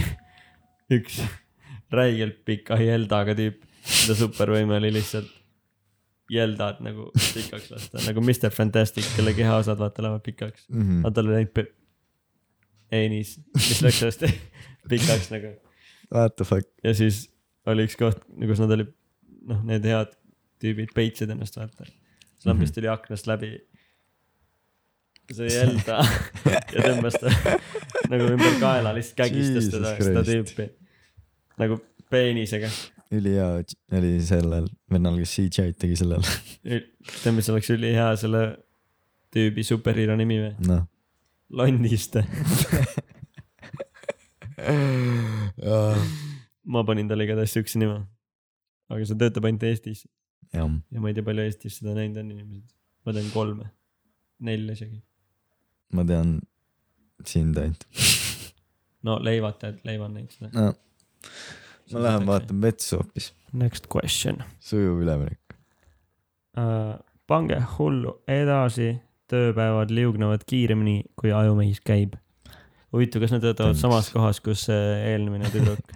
[0.98, 1.20] üks
[1.94, 5.32] räigelt pika jeldaga tüüp, keda supervõime oli lihtsalt
[6.32, 10.66] jeldad nagu pikaks lasta, nagu Mr Fantastic, kelle kehaosad vaata lähevad pikaks.
[10.74, 11.04] Mhm.
[11.06, 11.72] aga tal oli ainult pe-
[12.90, 14.26] peenis, mis läks sellest
[14.92, 15.54] pikaks nagu
[16.14, 16.68] What the fuck?
[16.86, 17.28] ja siis
[17.66, 18.90] oli üks koht, kus nad olid,
[19.50, 20.12] noh, need head
[20.62, 21.86] tüübid peitsid ennast, vaata.
[21.86, 23.54] siis lambist tuli aknast läbi.
[25.34, 26.02] see jelda
[26.46, 27.32] ja tõmbas ta
[28.12, 30.68] nagu ümber kaela, lihtsalt kägistas teda, seda tüüpi.
[31.62, 31.80] nagu
[32.14, 32.70] peenisega.
[33.12, 33.64] Ülihea
[33.98, 36.24] oli sellel vennal, kes CGI-d tegi sellel,
[36.64, 38.42] tead, mis oleks ülihea selle
[39.36, 40.54] tüübi superhero nimi või?
[40.70, 40.84] noh.
[41.56, 42.24] Londiste.
[46.74, 47.98] ma panin talle igatahes siukse nime.
[48.90, 50.00] aga see töötab ainult Eestis
[50.56, 52.70] ja ma ei tea, palju Eestis seda näinud on inimesed.
[53.06, 53.66] ma tean kolme,
[54.50, 55.00] nelja isegi.
[55.94, 56.30] ma tean
[57.26, 57.86] sind ainult
[59.06, 60.50] no leivatajad, leivan näinud seda.
[60.54, 60.74] no..
[61.94, 62.28] Ma lähen.
[62.28, 65.58] vaatan vetsu hoopis, Next question sujuv üleminek.
[66.58, 66.96] uh,.
[67.28, 69.00] pange hullu edasi,
[69.32, 72.16] tööpäevad liugnevad kiiremini, kui ajumehis käib.
[72.94, 75.96] huvitav, kas nad töötavad samas kohas, kus see eelmine tüdruk.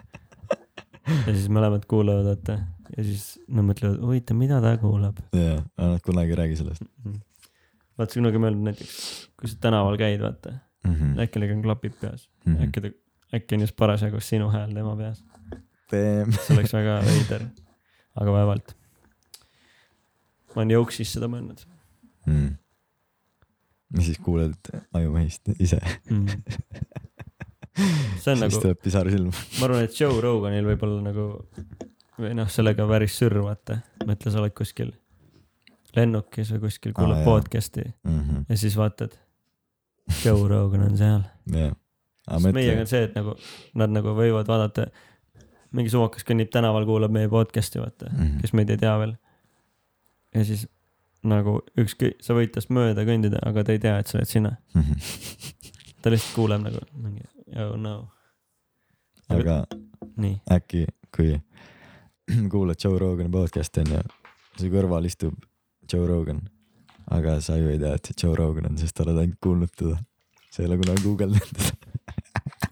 [1.28, 2.60] ja siis mõlemad kuulavad, vaata.
[2.98, 5.22] ja siis nad mõtlevad, huvitav, mida ta kuulab.
[5.34, 6.88] jaa, aga nad kunagi ei räägi sellest
[8.00, 8.96] vaata, sa kunagi mõelnud näiteks,
[9.40, 10.94] kui sa tänaval käid, vaata, mm.
[10.96, 11.22] -hmm.
[11.26, 12.64] äkki tal on klapid peas, Mm -hmm.
[12.68, 12.90] äkki ta,
[13.36, 15.24] äkki on just parasjagu sinu hääl tema peas.
[15.90, 16.32] Damn.
[16.36, 17.46] see oleks väga veider,
[18.22, 18.76] aga vaevalt.
[20.54, 21.64] ma olen Jouksis seda mõelnud
[22.30, 22.50] mm..
[23.98, 25.80] ja siis kuuled ajumehist ise,
[26.10, 26.28] mm..
[28.20, 29.34] see on siis nagu, tuleb pisar silma.
[29.60, 31.28] ma arvan, et Joe Roganil võib olla nagu
[32.20, 34.92] või noh, sellega päris sürr, vaata, mõtle, sa oled kuskil
[35.96, 38.46] lennukis või kuskil, kuulad ah, podcast'i Mhm.
[38.50, 39.16] ja siis vaatad,
[40.24, 41.24] Joe Rogan on seal.
[41.50, 43.34] sest meiega on, see, et nagu
[43.80, 44.90] nad nagu võivad vaadata,
[45.76, 48.20] mingi suvakas kõnnib tänaval, kuulab meie podcast'i, vaata mm.
[48.20, 48.42] -hmm.
[48.42, 49.16] kes meid ei tea veel.
[50.36, 50.68] ja siis
[51.24, 54.56] nagu ükskõik, sa võid tast mööda kõndida, aga ta ei tea, et sa oled sina.
[54.76, 54.94] Mhm.
[56.02, 57.26] ta lihtsalt kuuleb nagu mingi
[57.60, 57.96] oh no,
[59.30, 59.64] aga
[60.18, 60.40] nii.
[60.52, 61.34] äkki, kui
[62.54, 64.04] kuulad Joe Rogani podcast'i onju,
[64.60, 65.36] su kõrval istub
[65.92, 66.44] Joe Rogan,
[67.10, 69.74] aga sa ju ei tea, et see Joe Rogan on, sest sa oled ainult kuulnud
[69.76, 69.98] teda.
[70.50, 71.74] sa ei ole kunagi guugeldanud teda.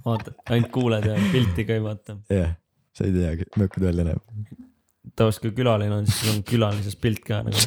[0.05, 2.17] vaata, ainult kuuled ja pilti ka ei vaata.
[2.39, 2.55] jah,
[2.97, 4.21] sa ei teagi, milline välja näeb.
[5.15, 7.65] tavaliselt kui külaline on, siis on külalises pilt ka nagu.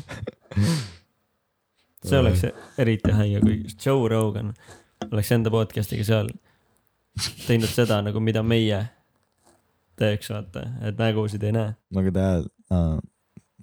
[2.05, 2.47] see oleks
[2.81, 4.55] eriti haige, kui Joe Rogan
[5.11, 6.33] oleks enda podcast'iga seal
[7.47, 8.83] teinud seda nagu, mida meie
[10.01, 11.76] teeks, vaata, et nägusid ei näe.
[12.03, 12.26] aga ta
[12.74, 12.99] ah,,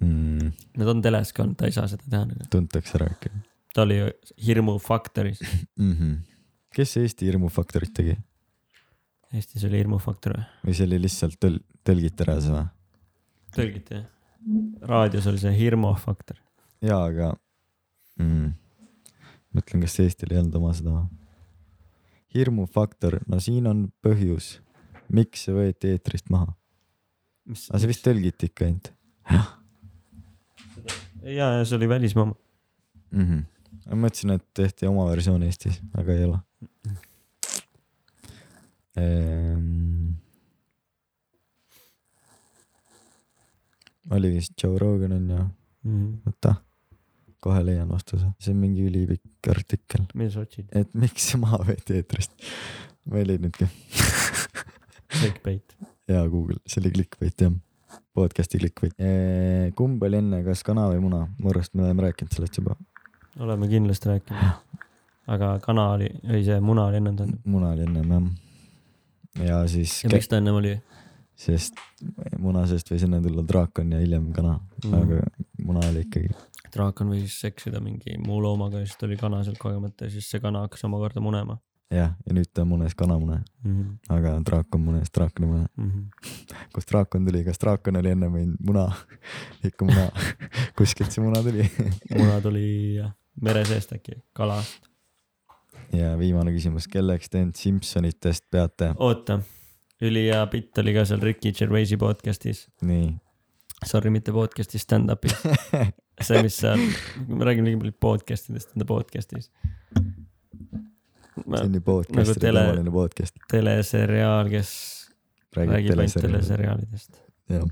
[0.00, 2.50] mm, Nad on teles ka olnud, ta ei saa seda teha nagu.
[2.52, 3.32] tuntakse ära äkki
[3.78, 4.10] ta oli ju
[4.46, 5.40] Hirmu Faktoris,
[5.78, 5.92] mm.
[5.92, 6.16] -hmm.
[6.74, 8.16] kes Eesti hirmufaktorit tegi
[9.34, 10.46] Eestis oli Hirmu Faktor või?
[10.64, 12.64] või see oli lihtsalt tõl-, tõlgiti ära see või?
[13.56, 14.06] tõlgiti jah?
[14.88, 16.38] raadios oli see Hirmu Faktor.
[16.84, 17.32] jaa, aga
[18.22, 18.52] mm,
[19.56, 21.06] mõtlen, kas Eestil ei olnud oma seda või?
[22.34, 24.58] hirmufaktor, no siin on põhjus,
[25.12, 26.52] miks see võeti eetrist maha.
[27.48, 28.92] aga see vist tõlgiti ikka ainult
[31.24, 33.24] ja, ja see oli välismaa mm.
[33.24, 33.44] -hmm.
[33.88, 36.40] ma mõtlesin, et tehti oma versioon Eestis, aga ei ole
[38.98, 40.14] ehm....
[44.10, 45.44] oli vist Joe Rogan on ju,
[45.84, 46.06] Mhm.
[46.26, 46.54] oota,
[47.40, 50.66] kohe leian vastuse, see on mingi ülipikk artikkel, mida sa otsid?
[50.72, 52.32] et miks see maha võeti eetrist.
[53.08, 53.68] ma ei leidnudki.
[55.18, 55.76] Clickbait.
[56.08, 57.52] jaa, Google, see oli clickbait jah,
[58.16, 58.96] podcast'i clickbait.
[59.76, 61.26] kumb oli enne, kas kana või muna?
[61.38, 62.76] mu arust me oleme rääkinud sellest juba.
[63.38, 64.84] oleme kindlasti rääkinud.
[65.28, 67.40] aga kana oli, või see muna oli ennem tulnud.
[67.44, 68.28] muna oli ennem jah.
[69.44, 70.74] Ja siis ja, miks ta ennem oli
[71.38, 71.78] sest
[72.42, 74.94] muna seest võis enne tulla draakon ja hiljem kana mm., mm.?
[74.98, 76.34] aga muna oli ikkagi.
[76.74, 80.42] draakon võis seksida mingi muu loomaga ja siis tuli kana sealt kogemata ja siis see
[80.42, 81.58] kana hakkas omakorda munema
[81.94, 83.76] jah, ja nüüd ta munes kanamune, mm.
[83.76, 84.16] -hmm.
[84.16, 85.66] aga draakon munes draakonimune.
[85.76, 86.32] Mm -hmm.
[86.74, 88.92] kust draakon tuli, kas draakon oli enne või muna?
[89.68, 90.08] ikka muna,
[90.78, 91.70] kuskilt see muna tuli.
[92.18, 94.87] muna tuli jah, mere seest äkki, kalast.
[95.96, 98.92] Ja viimane küsimus, kelleks te end Simsonitest peate?
[98.98, 99.38] oota,
[100.04, 103.12] ülihea bitt oli ka seal Ricky Gervaisi podcast'is, nii,
[103.86, 105.34] sorry, mitte podcast'is, stand-up'is.
[106.26, 106.82] see, mis seal,
[107.28, 109.50] ma räägin liiga palju podcast idest enda podcast'is.
[111.38, 113.38] see on ju podcast nagu tele- tavaline podcast.
[113.50, 114.70] teleseriaal, kes
[115.56, 116.88] räägib räägib ainult teleseriaali.
[116.90, 117.22] teleseriaalidest,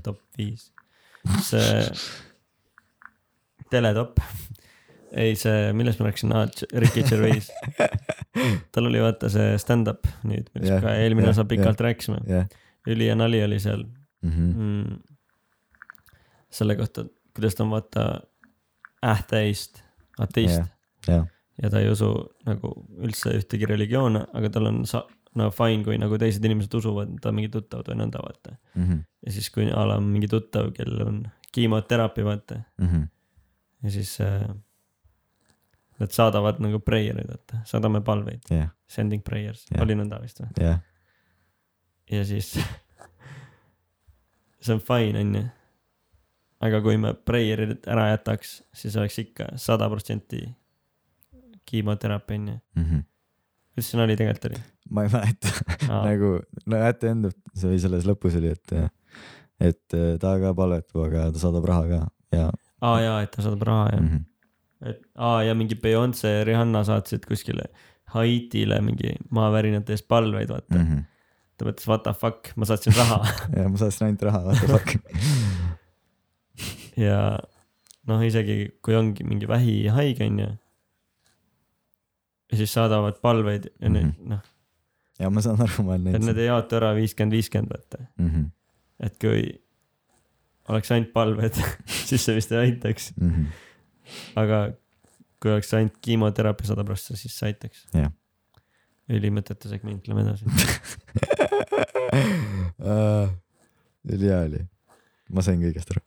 [0.03, 0.69] top viis.
[1.43, 1.83] see
[3.71, 4.19] teletop,
[5.11, 7.51] ei see, millest ma rääkisin ah,, Ricky Gervais.
[8.73, 12.19] tal oli vaata see stand-up nüüd, millest Jah, ka eelmine jah, osa pikalt rääkisime.
[12.27, 12.47] jah.
[12.87, 13.85] ülihea nali oli seal
[14.23, 14.45] Mhm.
[14.57, 14.99] mm,.
[16.49, 17.03] selle kohta,
[17.35, 18.03] kuidas ta on vaata
[19.05, 19.83] ähtäist,
[20.19, 20.69] ateist Jah,
[21.07, 21.27] jah,
[21.61, 22.09] ja ta ei usu
[22.47, 25.05] nagu üldse ühtegi religioone, aga tal on sa-,
[25.37, 28.55] no fine, kui nagu teised inimesed usuvad, ta mingi tuttavad või nõnda, vaata.
[28.75, 29.03] Mhm.
[29.27, 31.19] ja siis, kui a la mingi tuttav, kellel on
[31.53, 33.03] kiimoteraapia, vaata, Mhm.
[33.83, 34.47] ja siis äh,
[35.99, 39.81] nad saadavad nagu prayer'id, vaata, saadame palveid, jah, sending prayers Jah.
[39.83, 40.49] oli nõnda vist või?
[40.61, 40.79] jah,
[42.11, 42.53] ja siis
[44.63, 45.43] see on fine, onju.
[46.69, 50.45] aga kui me prayer'id ära jätaks, siis oleks ikka sada protsenti
[51.67, 52.57] kiimoteraapia, onju.
[52.79, 53.05] Mhm.
[53.73, 55.51] kuidas see nali tegelikult oli ma ei mäleta,
[55.89, 56.05] ah,?
[56.05, 58.73] nagu no ette enda, see oli selles lõpus oli, et,
[59.59, 62.01] et äh, ta ka palvetab, aga ta saadab raha ka
[62.37, 62.47] ja
[62.85, 64.17] aa jaa, et ta saadab raha ja mm, mm.
[64.17, 64.25] -hmm.
[64.85, 67.63] Et aa ja mingi Beyonce ja Rihanna saatsid kuskile
[68.13, 70.81] Haitile mingi maavärinate eest palveid, vaata mm.
[70.81, 70.99] Mm -hmm.
[70.99, 71.03] -hmm.
[71.57, 73.25] ta mõtles what the fuck, ma saatsin raha
[73.57, 74.95] ja ma saatsin ainult raha, what the fuck.
[77.07, 77.39] ja
[78.07, 80.47] noh, isegi kui ongi mingi vähihaige onju.
[82.51, 84.29] ja siis saadavad palveid ja need Mhm.
[84.29, 84.39] noh,
[85.19, 88.29] ja ma saan aru, ma olen et need ei jaotu ära viiskümmend, viiskümmend vaata, mm.
[88.29, 88.49] -hmm.
[88.99, 89.61] et kui
[90.69, 91.53] oleks ainult palved,
[92.07, 93.45] siis see vist ei aitaks, Mm -hmm.
[94.39, 94.57] Aga
[95.41, 97.79] kui oleks ainult kiimoteraapia sada prossa, siis see aitaks.
[99.07, 100.43] Ülimõttetu segment, lähme edasi.
[104.13, 104.61] ülihea oli,
[105.33, 106.01] ma sain kõigest aru.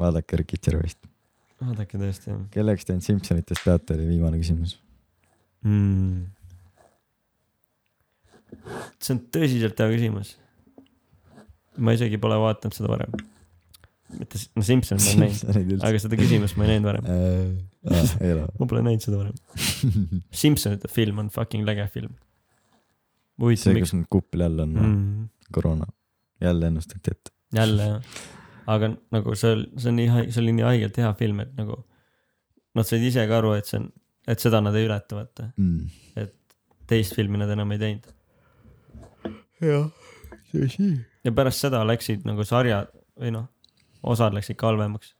[0.00, 1.00] vaadake Ricky Gervaist,
[1.62, 4.72] vaadake tõesti jah kelleks te end Simsonitest peate, oli viimane küsimus.
[5.64, 6.26] mm..
[9.00, 10.28] see on tõsiselt hea küsimus.
[11.76, 13.12] ma isegi pole vaadanud seda varem.
[14.14, 17.08] mitte, no Simson ma olen näinud, aga seda küsimust ma ei näinud varem.
[18.20, 18.46] ei ole.
[18.60, 19.36] ma pole näinud seda varem.
[20.42, 22.14] Simsonite film on fucking läge film.
[23.54, 25.28] see, kus nüüd kuppel jälle on mm., mm,?
[25.52, 25.86] koroona,
[26.42, 27.34] jälle ennustati ette.
[27.54, 28.16] jälle jah,
[28.66, 31.82] aga nagu see, see on nii, see oli nii haigelt hea film, et nagu
[32.76, 33.90] nad said ise ka aru, et see on,
[34.28, 35.50] et seda nad ei ületa, vaata.
[35.56, 36.30] Mm.
[36.86, 38.08] teist filmi nad enam ei teinud.
[39.64, 39.90] jah,
[40.52, 40.92] tõsi.
[41.26, 43.48] ja pärast seda läksid nagu sarjad või noh,
[44.12, 45.14] osad läksid ka halvemaks.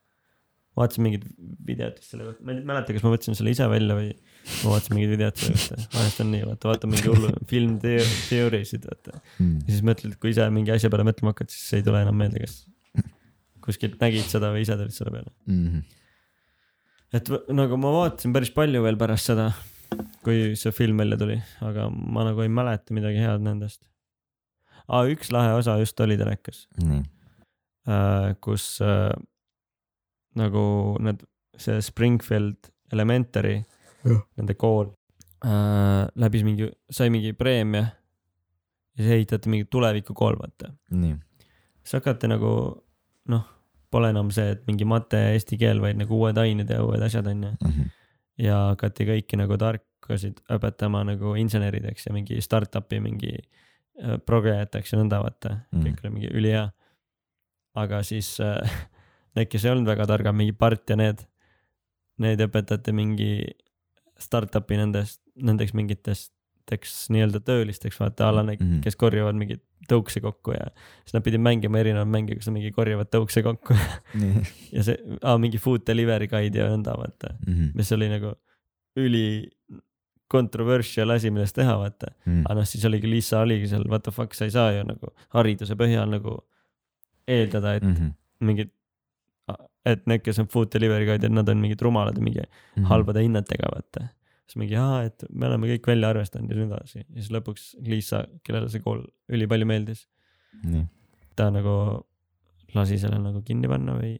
[0.76, 1.22] vaatasin mingit
[1.66, 4.72] videot vist selle kohta, ma ei mäleta, kas ma võtsin selle ise välja või ma
[4.74, 9.20] vaatasin mingit videot selle kohta, vahest on nii, vaata, vaata mingi hullu film teooriasid, vaata.
[9.40, 9.54] Mm.
[9.64, 12.42] ja siis mõtled, kui ise mingi asja peale mõtlema hakkad, siis ei tule enam meelde,
[12.44, 12.58] kas
[13.66, 15.32] kuskilt nägid seda või ise tulid selle peale.
[15.48, 15.80] Mm.
[17.16, 19.48] et v- nagu ma vaatasin päris palju veel pärast seda,
[20.26, 23.80] kui see film välja tuli, aga ma nagu ei mäleta midagi head nendest.
[24.92, 27.00] aa, üks lahe osa just oli telekas, nii,
[28.42, 29.12] kus äh,
[30.36, 31.22] nagu need,
[31.56, 33.64] see Springfield Elementary,
[34.36, 34.88] nende kool
[35.44, 37.82] äh, läbis mingi, sai mingi preemia
[38.96, 40.72] ja siis ehitati mingi tulevikukool, vaata.
[41.82, 42.50] siis hakati nagu
[43.28, 43.44] noh,
[43.90, 47.02] pole enam see, et mingi mate ja eesti keel, vaid nagu uued ained ja uued
[47.02, 47.54] asjad onju.
[47.64, 47.90] Mhm.
[48.38, 54.98] ja hakati kõiki nagu tarkasid õpetama nagu insenerideks ja mingi startup'i mingi äh, progejateks ja
[55.00, 55.78] nõnda vaata Mm.
[55.78, 56.66] mm., kõik oli mingi ülihea.
[57.76, 58.56] Aga siis äh,
[59.36, 61.22] need, kes ei olnud väga targad, mingi Bart ja need,
[62.22, 63.30] need õpetati mingi
[64.18, 66.32] startup'i nendest, nendeks mingitest
[67.12, 68.80] nii-öelda töölisteks, vaata a la need, Mhm.
[68.82, 70.64] kes korjavad mingeid tõukse kokku ja
[71.04, 73.76] siis nad pidid mängima erinevaid mänge, kus nad mingi korjavad tõukse kokku
[74.76, 74.96] ja see
[75.38, 77.68] mingi food delivery guide ja nõnda vaata, Mhm.
[77.78, 78.32] mis oli nagu
[78.98, 79.26] üli
[80.32, 82.08] controversial asi, millest teha, vaata.
[82.26, 82.40] Mm.
[82.48, 85.12] aga noh, siis oligi Liisa oligi seal, what the fuck, sa ei saa ju nagu
[85.36, 86.40] hariduse põhjal nagu
[87.28, 87.92] eeldada, et mm.
[87.96, 88.12] Mhm.
[88.40, 88.70] mingid,
[89.86, 92.84] et need, kes on food delivery guide'id, nad on mingid rumalad ja mingi Mhm.
[92.90, 94.08] halbade hinnetega, vaata.
[94.46, 97.62] siis mingi, aa, et me oleme kõik välja arvestanud ja nii edasi ja siis lõpuks
[97.82, 100.04] Liisa, kellele see kool ülipalju meeldis,
[100.62, 100.84] nii,
[101.34, 102.04] ta nagu
[102.74, 104.12] lasi selle nagu kinni panna või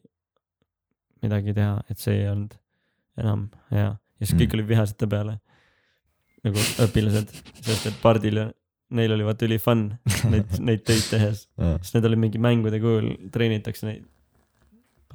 [1.23, 2.57] midagi teha, et see ei olnud
[3.17, 4.41] enam hea ja siis Mm.
[4.43, 5.39] kõik olid vihased ta peale.
[6.45, 7.31] nagu õpilased,
[7.65, 8.37] sest et Pardil
[8.95, 9.89] neil oli vaata üli fun
[10.31, 14.05] neid, neid töid tehes, sest need olid mingi mängude kujul, treenitakse neid.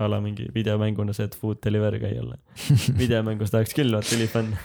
[0.02, 2.24] a la mingi videomänguna see, et food delivery käia
[3.02, 4.54] videomängus tahaks küll, vaata üli fun.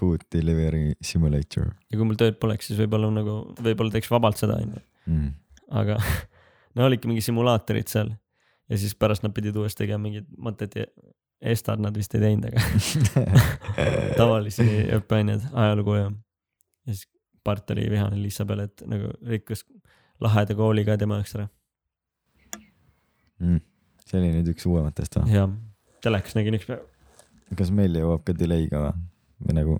[0.00, 4.56] Food delivery simulator ja kui mul tööd poleks, siis võib-olla nagu, võib-olla teeks vabalt seda
[4.56, 4.80] onju,
[5.12, 5.26] mm..
[5.76, 5.98] aga
[6.78, 8.14] no olidki mingi simulaatorid seal.
[8.72, 10.88] ja siis pärast nad pidid uuesti tegema mingid mõtted ja
[11.40, 13.28] Estad nad vist ei teinud, aga
[14.20, 14.64] tavalisi
[14.96, 16.08] õppeaineid, ajalugu ja.
[16.84, 17.06] ja siis
[17.44, 19.64] Part oli vihane Liisa peale, et nagu rikkus
[20.20, 21.48] laheda kooli ka tema jaoks ära
[23.40, 23.60] Mm.
[24.04, 25.30] see oli nüüd üks uuematest või?
[25.32, 25.46] ja
[26.04, 26.82] telekas nägin üks päev.
[27.56, 29.06] kas meil jõuab ka delay'ga või?
[29.46, 29.76] või nagu,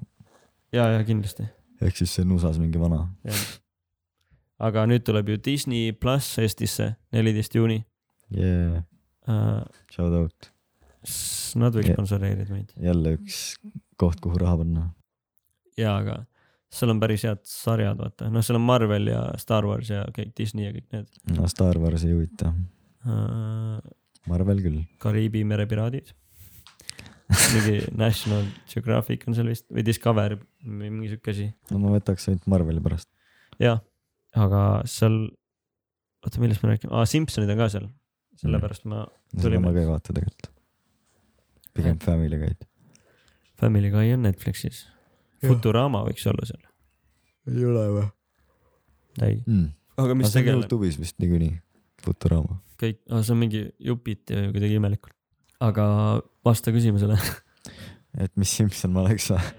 [0.73, 1.45] ja, ja kindlasti,
[1.85, 3.43] ehk siis see on USA-s mingi vana jah.
[4.71, 7.83] aga nüüd tuleb ju Disney pluss Eestisse, neliteist juuni
[8.33, 8.81] yeah.,
[9.29, 9.61] uh,.
[9.93, 10.51] shout out,
[11.61, 13.43] Nad võiks sponsoreerida meid jälle üks
[14.01, 14.87] koht, kuhu raha panna.
[15.77, 16.23] ja, aga
[16.71, 20.35] seal on päris head sarjad, vaata, noh, seal on Marvel ja Star Wars ja kõik
[20.39, 22.53] Disney ja kõik need no Star Wars ei huvita,
[23.07, 23.81] uh,.
[24.29, 24.81] Marvel küll.
[25.01, 26.11] Kariibi mere piraadid.
[27.55, 31.47] mingi National Geographic on seal vist või Discover või mingi siuke asi.
[31.71, 33.07] no ma võtaks ainult Marveli pärast.
[33.63, 33.83] jah,
[34.35, 35.21] aga seal,
[36.27, 37.87] oota, millest me räägime, aa Simsonid on ka seal,
[38.43, 39.63] sellepärast ma seda Tulime.
[39.69, 40.51] ma ka ei vaata tegelikult.
[41.79, 42.67] pigem Family Guide.
[43.63, 44.89] Family Guy on Netflixis.
[45.45, 46.65] Futurama võiks olla seal,
[47.51, 48.09] ei ole või
[49.19, 49.69] ei, mm.?
[50.01, 51.55] aga mis see on tegeleb, Youtube'is vist niikuinii,
[52.05, 52.61] Futurama.
[52.81, 55.17] kõik, see on mingi jupiti või kuidagi imelikult.
[55.65, 55.87] aga
[56.47, 57.19] vasta küsimusele.
[58.25, 59.51] et mis Simson ma oleks või?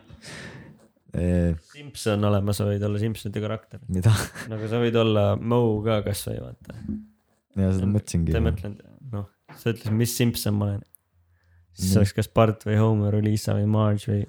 [1.12, 4.14] Simson olema, sa võid olla Simsonite karakter, mida?
[4.52, 6.78] nagu sa võid olla Moe ka kasvõi vaata.
[7.60, 8.44] ja seda mõtlesingi ta.
[8.44, 8.78] mõtlen,
[9.12, 10.86] noh, sa ütlesid, mis Simson ma olen.
[11.76, 14.24] siis see oleks kas Bart või Homer või Liisa või Marge või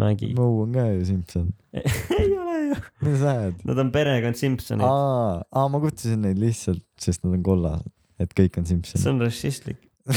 [0.00, 0.34] Maggie.
[0.38, 1.52] Moe on ka ju Simson.
[2.18, 3.60] ei ole ju, mis sa ajad?
[3.68, 7.90] nad on perekond Simsonid, aa, aa ma kutsusin neid lihtsalt, sest nad on kollased,
[8.22, 9.14] et kõik on see Simson.
[9.14, 9.80] on rassistlik.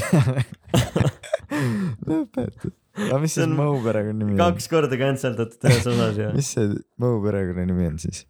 [2.08, 2.72] lõpeta.
[3.08, 4.42] aga mis See siis Moe perekonnanimi on?
[4.42, 8.26] kaks korda cancel datud ühes osas ja mis see Moe perekonnanimi on siis?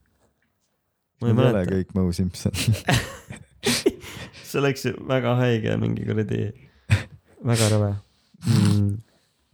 [1.21, 2.53] ma ei mäleta, kõik Moe Simson.
[4.47, 6.43] see oleks ju väga haige mingi kuradi,
[7.47, 7.91] väga rõve
[8.45, 8.93] mm..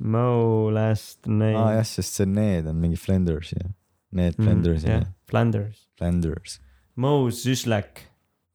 [0.04, 3.70] Moe last name aa jah, sest see Need on mingi Flanders ja.
[4.14, 5.78] Need Mm, Flanders ja jah, Flanders.
[5.98, 6.60] Flanders.
[7.00, 8.04] Moe Süslak,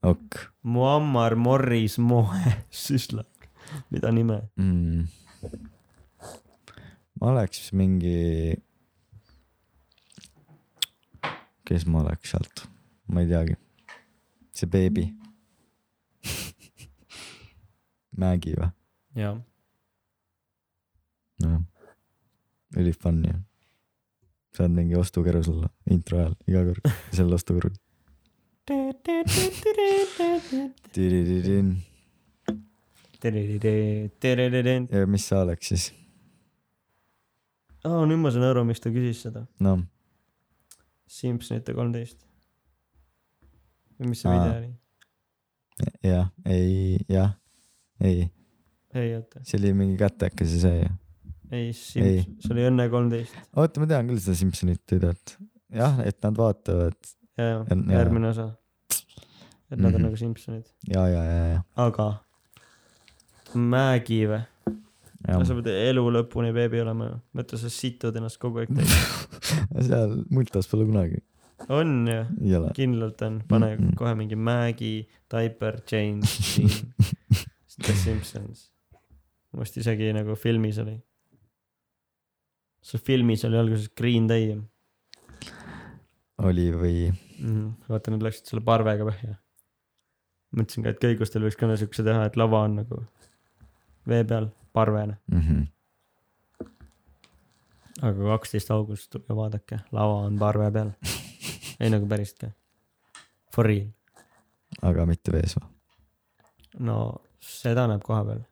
[0.06, 2.52] ok Muammar Morris Moe
[2.84, 3.48] Süslak,
[3.90, 4.42] mida nime?
[4.56, 5.08] mm..
[7.20, 8.54] ma oleks mingi.
[11.68, 12.66] kes ma oleks sealt,
[13.08, 13.56] ma ei teagi.
[14.52, 15.08] see beebi.
[18.20, 18.70] Maggie või?
[19.18, 19.34] jaa,
[21.42, 21.62] nojah,
[22.76, 23.36] oli fun ju.
[24.56, 27.76] saad mingi ostukerus olla intro ajal iga kord, seal ostukerus.
[34.92, 35.86] ja mis sa oleks siis?
[37.84, 39.46] aa, nüüd ma saan aru, miks ta küsis seda.
[39.64, 39.82] noh,
[41.08, 42.20] Simpsonite kolmteist.
[43.98, 44.70] või mis see video oli?
[46.04, 47.34] jah, ei, jah,
[48.04, 48.28] ei,
[48.94, 50.94] ei oota, see oli mingi kätekas ja see ju.
[51.52, 53.34] ei, see oli Õnne kolmteist.
[53.56, 55.36] oota, ma tean küll seda Simsonit videot.
[55.72, 56.96] jah, et nad vaatavad
[57.38, 58.50] ja, ja järgmine osa.
[59.70, 60.02] et nad on Mhm.
[60.08, 62.08] nagu Simpsonid, ja, ja, ja, ja, aga
[63.54, 64.42] Mägi või?
[65.28, 68.92] ja sa pead elu lõpuni beebi olema ju, mõtle sa situd ennast kogu aeg täis.
[69.88, 71.22] seal multas pole kunagi,
[71.72, 72.20] on ju,
[72.76, 73.94] kindlalt on, pane Mhm.
[73.98, 76.20] kohe mingi Mägi, Diaper, Dean,
[77.80, 78.68] The Simpsons.
[79.52, 80.98] mu arust isegi nagu filmis oli.
[82.88, 84.64] See filmis oli alguses Green Day mm.
[86.48, 87.88] oli või, -hmm.
[87.88, 89.36] vaata, nad läksid selle parvega põhja.
[90.56, 93.02] mõtlesin ka, et köigustel võiks ka siukse teha, et lava on nagu
[94.08, 95.18] vee peal, parvena.
[95.32, 95.66] Mhm.
[98.08, 100.92] aga kaksteist august, tulge vaadake, lava on parve peal.
[101.80, 102.52] ei nagu päriselt ka.
[103.54, 103.90] For real.
[104.82, 105.66] aga mitte vees või?
[106.88, 106.94] no
[107.42, 108.44] seda näeb koha peal.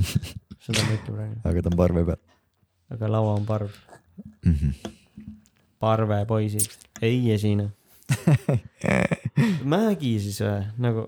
[0.64, 2.22] seda ma ütlen praegu, aga ta on parve peal
[2.90, 3.70] aga lava on parv.
[4.44, 4.54] mm.
[4.54, 4.90] -hmm.
[5.80, 6.68] parvepoisid
[7.02, 7.70] ei esine.
[9.74, 11.06] Mägi siis või, nagu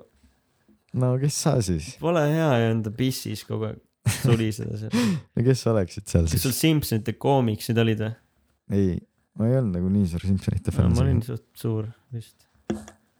[0.96, 3.82] no kes sa siis, pole hea ju enda pissis kogu aeg
[4.22, 4.94] suliseda seal.
[5.36, 6.60] no kes sa oleksid seal kas sul siis?
[6.64, 8.14] Simpsonite koomiksid olid või?
[8.72, 8.98] ei,
[9.38, 11.22] ma ei olnud nagu nii suur Simsonite No, fänn ma olin.
[11.26, 12.46] suht suur vist.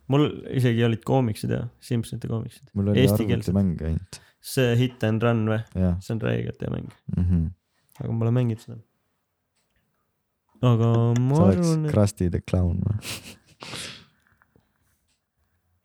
[0.08, 2.72] mul isegi olid koomiksid ja Simpsonite koomiksid.
[2.74, 4.20] mul oli arvutimäng ainult.
[4.40, 5.60] see Hit and Run või?
[5.74, 7.46] jah see on räigelt hea mäng, mm -hmm.
[8.00, 8.78] Aga ma pole mänginud seda.
[10.72, 10.90] aga
[11.20, 12.96] ma sa arvan, Krusty the Clown või?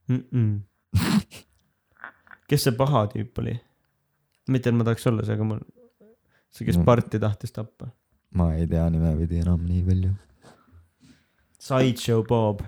[0.07, 0.23] mm.
[0.31, 0.55] -mm.
[2.51, 3.55] kes see paha tüüp oli?
[4.51, 5.63] mitte, et ma tahaks olla see, aga mul,
[6.51, 6.85] see, kes No.
[6.87, 7.91] parti tahtis tappa.
[8.35, 10.11] ma ei tea nimepidi enam nii palju.
[11.61, 12.63] Sideshow Bob,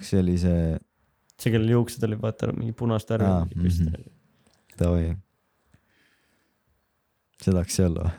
[0.00, 0.76] see oli see,
[1.36, 3.94] see, kellel juuksed olid, vaata mingi punast värvi mhm.
[4.78, 5.14] davai.
[7.44, 8.10] See tahaks see olla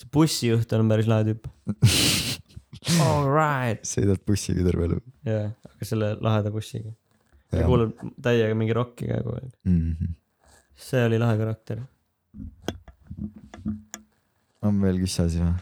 [0.00, 1.48] see bussijuht on päris lahe tüüp.
[3.04, 3.84] Alright.
[3.84, 4.98] sõidad bussiga terve elu.
[5.28, 6.94] jah, aga selle laheda bussiga.
[7.52, 9.50] ja jah kuulab täiega mingi rokki ka kogu aeg.
[9.68, 10.14] mm -hmm.
[10.88, 11.82] see oli lahe karakter.
[14.62, 15.54] on veel üks asi või?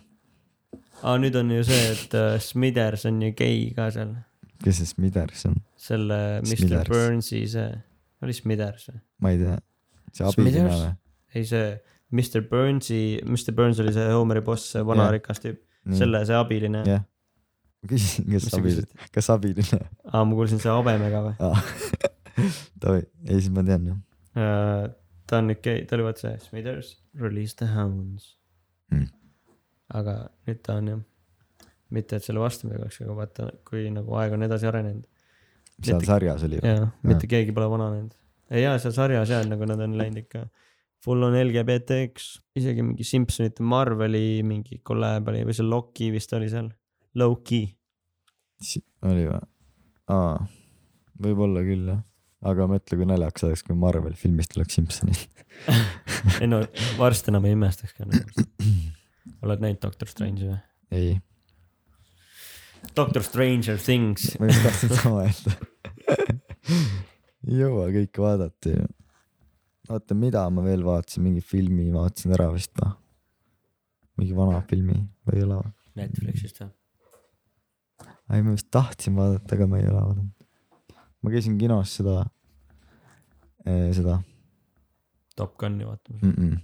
[1.02, 4.14] aa, nüüd on ju see, et äh, Smithers on ju gei ka seal.
[4.64, 5.58] kes see Smithers on?
[5.76, 6.88] selle Mr.
[6.88, 7.70] Burnsi see,
[8.22, 9.00] oli Smithers või?
[9.20, 9.60] ma ei tea.
[10.12, 10.82] see Smithers?
[10.86, 10.94] või?
[11.34, 11.66] ei, see
[12.12, 15.12] Mr Burnsi, Mr Burns oli see Homeri boss, see vana Jah.
[15.18, 15.59] rikas tüüp,
[15.98, 16.80] selle see abiline.
[16.89, 17.02] jah.
[17.82, 19.80] ma küsisin, kes abiline kas abiline?
[20.12, 21.35] aa, ma kuulsin see habemega või?
[22.82, 24.89] davai, ei siis ma tean jah.
[25.28, 28.35] ta on nüüd ta oli vaat see Smithers, release the hounds
[28.89, 29.05] Hmm.
[29.93, 30.12] aga
[30.48, 31.01] nüüd ta on jah,
[31.93, 35.05] mitte et selle vastu midagi oleks, aga vaata, kui nagu aeg on edasi arenenud
[35.85, 36.70] seal Mitte- sarjas oli või?
[36.72, 38.14] ja mitte keegi pole vananenud.
[38.56, 40.47] ja seal sarjas ja nagu nad on läinud ikka
[41.04, 46.50] full on LGBT-ks, isegi mingi Simpsonite Marveli mingi kolläb oli või see Loki vist oli
[46.52, 46.70] seal,
[47.18, 47.62] Loki.
[49.06, 49.40] oli või?
[50.14, 50.34] aa,
[51.22, 52.02] võib-olla küll jah.
[52.48, 55.24] aga mõtle, kui naljakas oleks, kui Marvel filmist tuleks Simpsonid.
[56.42, 56.62] ei no
[56.98, 58.48] varsti enam ei imestaks ka nagu.
[59.44, 60.60] oled näinud Doctor Strange'i või?
[60.94, 61.16] ei,
[62.96, 64.38] Doctor Stranger Things.
[64.40, 65.52] ma just tahtsin sama öelda.
[67.48, 68.86] ei jõua kõike vaadata ju.
[69.89, 72.94] oota, mida ma veel vaatasin, mingi filmi vaatasin ära vist või?
[74.19, 74.97] mingi vana filmi
[75.28, 75.60] või ei ole?
[75.98, 76.70] Netflixist või?
[78.35, 80.32] ei, ma vist tahtsin vaadata, aga ma ei ole vaadanud.
[81.23, 82.24] ma käisin kinos seda,
[83.97, 84.20] seda
[85.39, 86.23] Top Guni vaatamas.
[86.23, 86.35] mm.
[86.39, 86.59] -mm.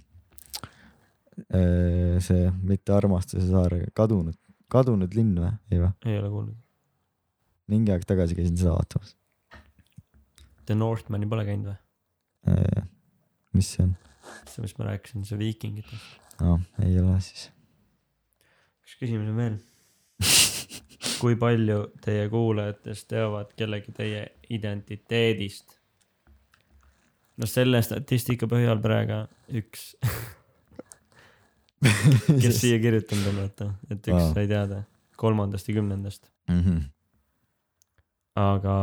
[2.19, 4.37] see mitte armastuse saar, kadunud,
[4.71, 5.91] kadunud linn või, ei või?
[6.05, 6.57] ei ole kuulnud.
[7.71, 9.15] mingi aeg tagasi käisin seda vaatamas.
[10.65, 11.79] The Northmani pole käinud või?
[13.55, 13.93] Mis see on?
[14.49, 16.31] see, mis ma rääkisin, see viikingitest.
[16.41, 17.47] aa, ei ole siis.
[18.85, 19.57] üks küsimus on veel.
[21.21, 24.23] kui palju teie kuulajatest teavad kellegi teie
[24.53, 25.77] identiteedist?
[27.37, 29.23] no selle statistika põhjal praegu
[29.61, 29.93] üks,
[32.43, 34.33] kes siia kirjutanud on, vaata, et üks Aa.
[34.33, 34.83] sai teada
[35.19, 36.61] kolmandast ja kümnendast, mm.
[36.61, 36.79] -hmm.
[38.39, 38.75] aga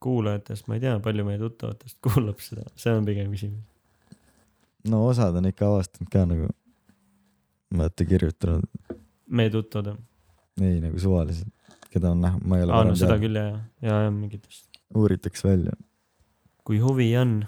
[0.00, 3.64] kuulajatest ma ei tea, palju meie tuttavatest kuulab seda, see on pigem küsimus.
[4.90, 6.48] No osad on ikka avastanud ka nagu,
[7.76, 8.96] vaata kirjutanud,
[9.26, 10.00] meie tuttavad on,
[10.62, 11.52] ei nagu suvaliselt,
[11.90, 13.46] keda on näha, ma ei ole aa no varem seda teadnud, küll ja,
[13.88, 15.76] ja, ja mingitest, uuritakse välja.
[16.66, 17.38] kui huvi on,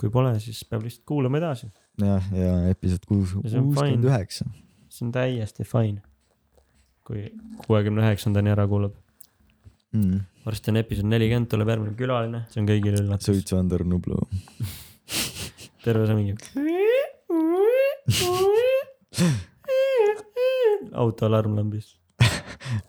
[0.00, 1.70] kui pole, siis peab lihtsalt kuulama edasi,
[2.02, 4.48] jah, ja episood kuus, kuuskümmend üheksa.
[4.88, 6.02] see on täiesti fine.
[7.08, 7.30] kui
[7.66, 8.96] kuuekümne üheksandani ära kuulab,
[9.88, 10.18] Mm.
[10.44, 14.18] varsti on episood nelikümmend, tuleb järgmine külaline, see on kõigile üllatus, suitsuandur Nublu.
[15.86, 16.34] terve see mingi.
[21.02, 21.86] Autoalarm lambis,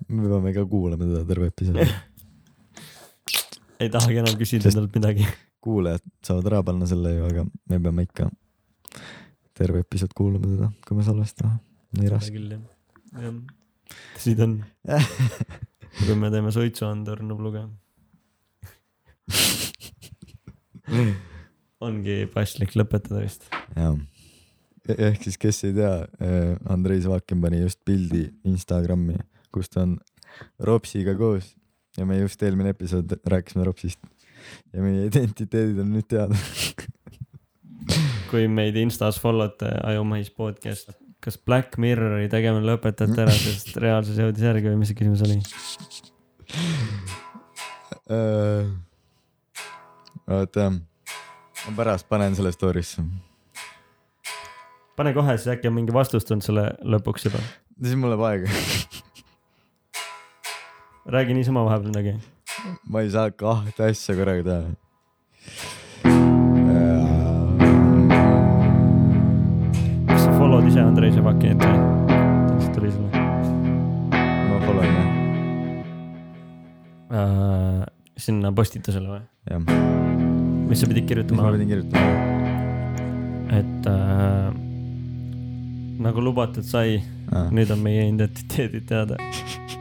[0.08, 1.88] me peame ka kuulama teda terve episoodi.
[3.80, 5.26] ei tahagi enam küsida Sest- endalt midagi.
[5.64, 8.24] kuulajad saavad ära panna selle ju, aga me peame ikka
[9.60, 11.56] terve episood kuulama teda, kui me salvestame.
[12.00, 12.34] nii raske.
[12.38, 12.64] küll jah,
[13.26, 13.34] jah,
[14.16, 14.54] tõsi ta on.
[16.06, 17.62] kui me teeme suitsuandur Nubluga.
[21.86, 23.44] ongi paslik lõpetada vist.
[23.76, 23.96] jah.
[24.98, 25.94] Ehk siis, kes ei tea,
[26.70, 29.18] Andrei Svakin pani just pildi Instagrami,
[29.54, 29.98] kus ta on
[30.64, 31.56] Ropsiga koos
[31.98, 34.00] ja me just eelmine episood rääkisime Ropsist
[34.74, 36.36] ja meie identiteedid on nüüd teada.
[38.30, 40.92] kui meid Instas follow te Ajumais podcast,
[41.24, 45.38] kas Black Mirrori tegemine lõpetate ära, sest reaalsus jõudis järgi või mis see küsimus oli?
[50.40, 53.29] oota, ma pärast panen selle story'sse.
[55.00, 57.40] Pane kohe, siis äkki on mingi vastus tulnud selle lõpuks juba.
[57.80, 58.48] siis mul läheb aega.
[61.16, 62.14] räägi niisama vahepeal midagi.
[62.92, 64.62] ma ei saa kahte asja korraga teha.
[70.12, 71.80] kas sa follow'd ise Andrei Ševakinit või?
[72.60, 73.10] mis tuli sulle
[74.52, 75.10] ma follow in jah,
[77.16, 77.84] uh,?
[78.20, 79.24] sinna postitusele või?
[79.48, 79.62] jah.
[80.68, 81.56] mis sa pidid mis kirjutama ma?
[81.56, 82.10] pidin kirjutama?
[83.64, 84.68] et äh,
[86.00, 87.02] nagu lubatud sai,
[87.32, 87.50] Ah.
[87.52, 89.18] nüüd on meie identiteedid teada.